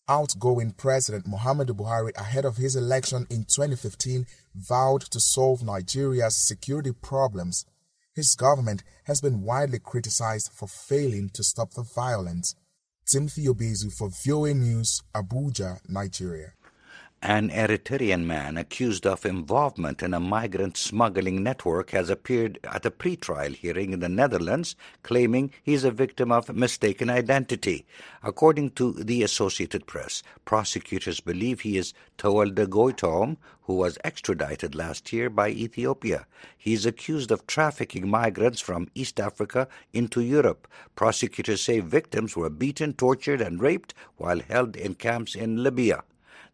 Outgoing 0.06 0.72
President 0.72 1.24
Muhammadu 1.26 1.70
Buhari, 1.74 2.14
ahead 2.18 2.44
of 2.44 2.58
his 2.58 2.76
election 2.76 3.26
in 3.30 3.44
2015, 3.44 4.26
vowed 4.54 5.00
to 5.00 5.18
solve 5.18 5.62
Nigeria's 5.62 6.36
security 6.36 6.92
problems. 6.92 7.64
His 8.14 8.34
government 8.34 8.82
has 9.04 9.22
been 9.22 9.40
widely 9.40 9.78
criticized 9.78 10.50
for 10.52 10.68
failing 10.68 11.30
to 11.30 11.42
stop 11.42 11.70
the 11.72 11.82
violence. 11.82 12.54
Timothy 13.06 13.46
Obiezu 13.46 13.90
for 13.90 14.10
VOA 14.10 14.52
News, 14.52 15.02
Abuja, 15.14 15.78
Nigeria. 15.88 16.52
An 17.24 17.50
Eritrean 17.50 18.24
man 18.24 18.56
accused 18.56 19.06
of 19.06 19.24
involvement 19.24 20.02
in 20.02 20.12
a 20.12 20.18
migrant 20.18 20.76
smuggling 20.76 21.40
network 21.40 21.90
has 21.90 22.10
appeared 22.10 22.58
at 22.64 22.84
a 22.84 22.90
pretrial 22.90 23.54
hearing 23.54 23.92
in 23.92 24.00
the 24.00 24.08
Netherlands, 24.08 24.74
claiming 25.04 25.52
he 25.62 25.72
is 25.72 25.84
a 25.84 25.92
victim 25.92 26.32
of 26.32 26.52
mistaken 26.52 27.08
identity. 27.08 27.86
According 28.24 28.70
to 28.70 28.94
the 28.94 29.22
Associated 29.22 29.86
Press, 29.86 30.24
prosecutors 30.44 31.20
believe 31.20 31.60
he 31.60 31.76
is 31.76 31.94
Tewolde 32.18 32.66
Goitom, 32.66 33.36
who 33.62 33.74
was 33.74 33.98
extradited 34.02 34.74
last 34.74 35.12
year 35.12 35.30
by 35.30 35.50
Ethiopia. 35.50 36.26
He 36.58 36.72
is 36.72 36.84
accused 36.84 37.30
of 37.30 37.46
trafficking 37.46 38.08
migrants 38.08 38.60
from 38.60 38.90
East 38.96 39.20
Africa 39.20 39.68
into 39.92 40.22
Europe. 40.22 40.66
Prosecutors 40.96 41.60
say 41.60 41.78
victims 41.78 42.34
were 42.34 42.50
beaten, 42.50 42.94
tortured, 42.94 43.40
and 43.40 43.62
raped 43.62 43.94
while 44.16 44.40
held 44.40 44.74
in 44.74 44.96
camps 44.96 45.36
in 45.36 45.62
Libya. 45.62 46.02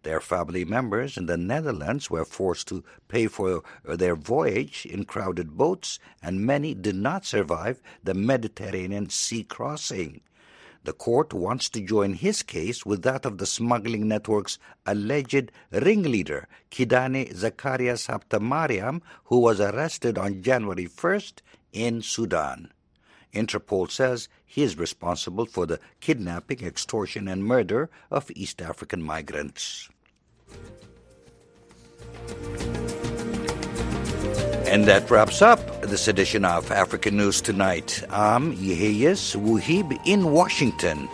Their 0.04 0.20
family 0.20 0.64
members 0.64 1.16
in 1.16 1.26
the 1.26 1.36
Netherlands 1.36 2.08
were 2.08 2.24
forced 2.24 2.68
to 2.68 2.84
pay 3.08 3.26
for 3.26 3.62
uh, 3.86 3.96
their 3.96 4.14
voyage 4.14 4.86
in 4.86 5.04
crowded 5.04 5.56
boats, 5.56 5.98
and 6.22 6.46
many 6.46 6.72
did 6.74 6.94
not 6.94 7.26
survive 7.26 7.82
the 8.04 8.14
Mediterranean 8.14 9.10
sea 9.10 9.42
crossing. 9.42 10.20
The 10.84 10.92
court 10.92 11.34
wants 11.34 11.68
to 11.70 11.80
join 11.80 12.14
his 12.14 12.42
case 12.42 12.86
with 12.86 13.02
that 13.02 13.26
of 13.26 13.38
the 13.38 13.46
smuggling 13.46 14.06
network's 14.06 14.58
alleged 14.86 15.50
ringleader, 15.72 16.46
Kidane 16.70 17.34
Zekarias 17.34 18.06
Habtemariam, 18.06 19.02
who 19.24 19.40
was 19.40 19.60
arrested 19.60 20.16
on 20.16 20.42
January 20.42 20.86
1st 20.86 21.42
in 21.72 22.00
Sudan. 22.02 22.70
Interpol 23.32 23.90
says 23.90 24.28
he 24.44 24.62
is 24.62 24.78
responsible 24.78 25.46
for 25.46 25.66
the 25.66 25.80
kidnapping, 26.00 26.64
extortion, 26.64 27.28
and 27.28 27.44
murder 27.44 27.90
of 28.10 28.30
East 28.34 28.62
African 28.62 29.02
migrants. 29.02 29.88
And 34.68 34.84
that 34.84 35.10
wraps 35.10 35.40
up 35.40 35.80
this 35.82 36.08
edition 36.08 36.44
of 36.44 36.70
African 36.70 37.16
News 37.16 37.40
Tonight. 37.40 38.04
I'm 38.10 38.54
Yeheyes 38.54 39.34
Wuhib 39.34 39.98
in 40.04 40.30
Washington. 40.30 41.08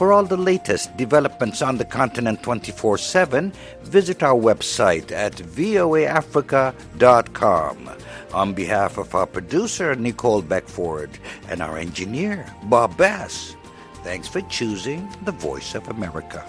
For 0.00 0.08
all 0.14 0.24
the 0.24 0.38
latest 0.38 0.96
developments 0.96 1.60
on 1.60 1.76
the 1.76 1.84
continent 1.84 2.42
24 2.42 2.96
7, 2.96 3.52
visit 3.82 4.22
our 4.22 4.34
website 4.34 5.12
at 5.12 5.34
voaafrica.com. 5.34 7.90
On 8.32 8.54
behalf 8.54 8.96
of 8.96 9.14
our 9.14 9.26
producer, 9.26 9.94
Nicole 9.94 10.40
Beckford, 10.40 11.10
and 11.50 11.60
our 11.60 11.76
engineer, 11.76 12.46
Bob 12.62 12.96
Bass, 12.96 13.54
thanks 14.02 14.26
for 14.26 14.40
choosing 14.48 15.06
the 15.26 15.32
Voice 15.32 15.74
of 15.74 15.86
America. 15.88 16.46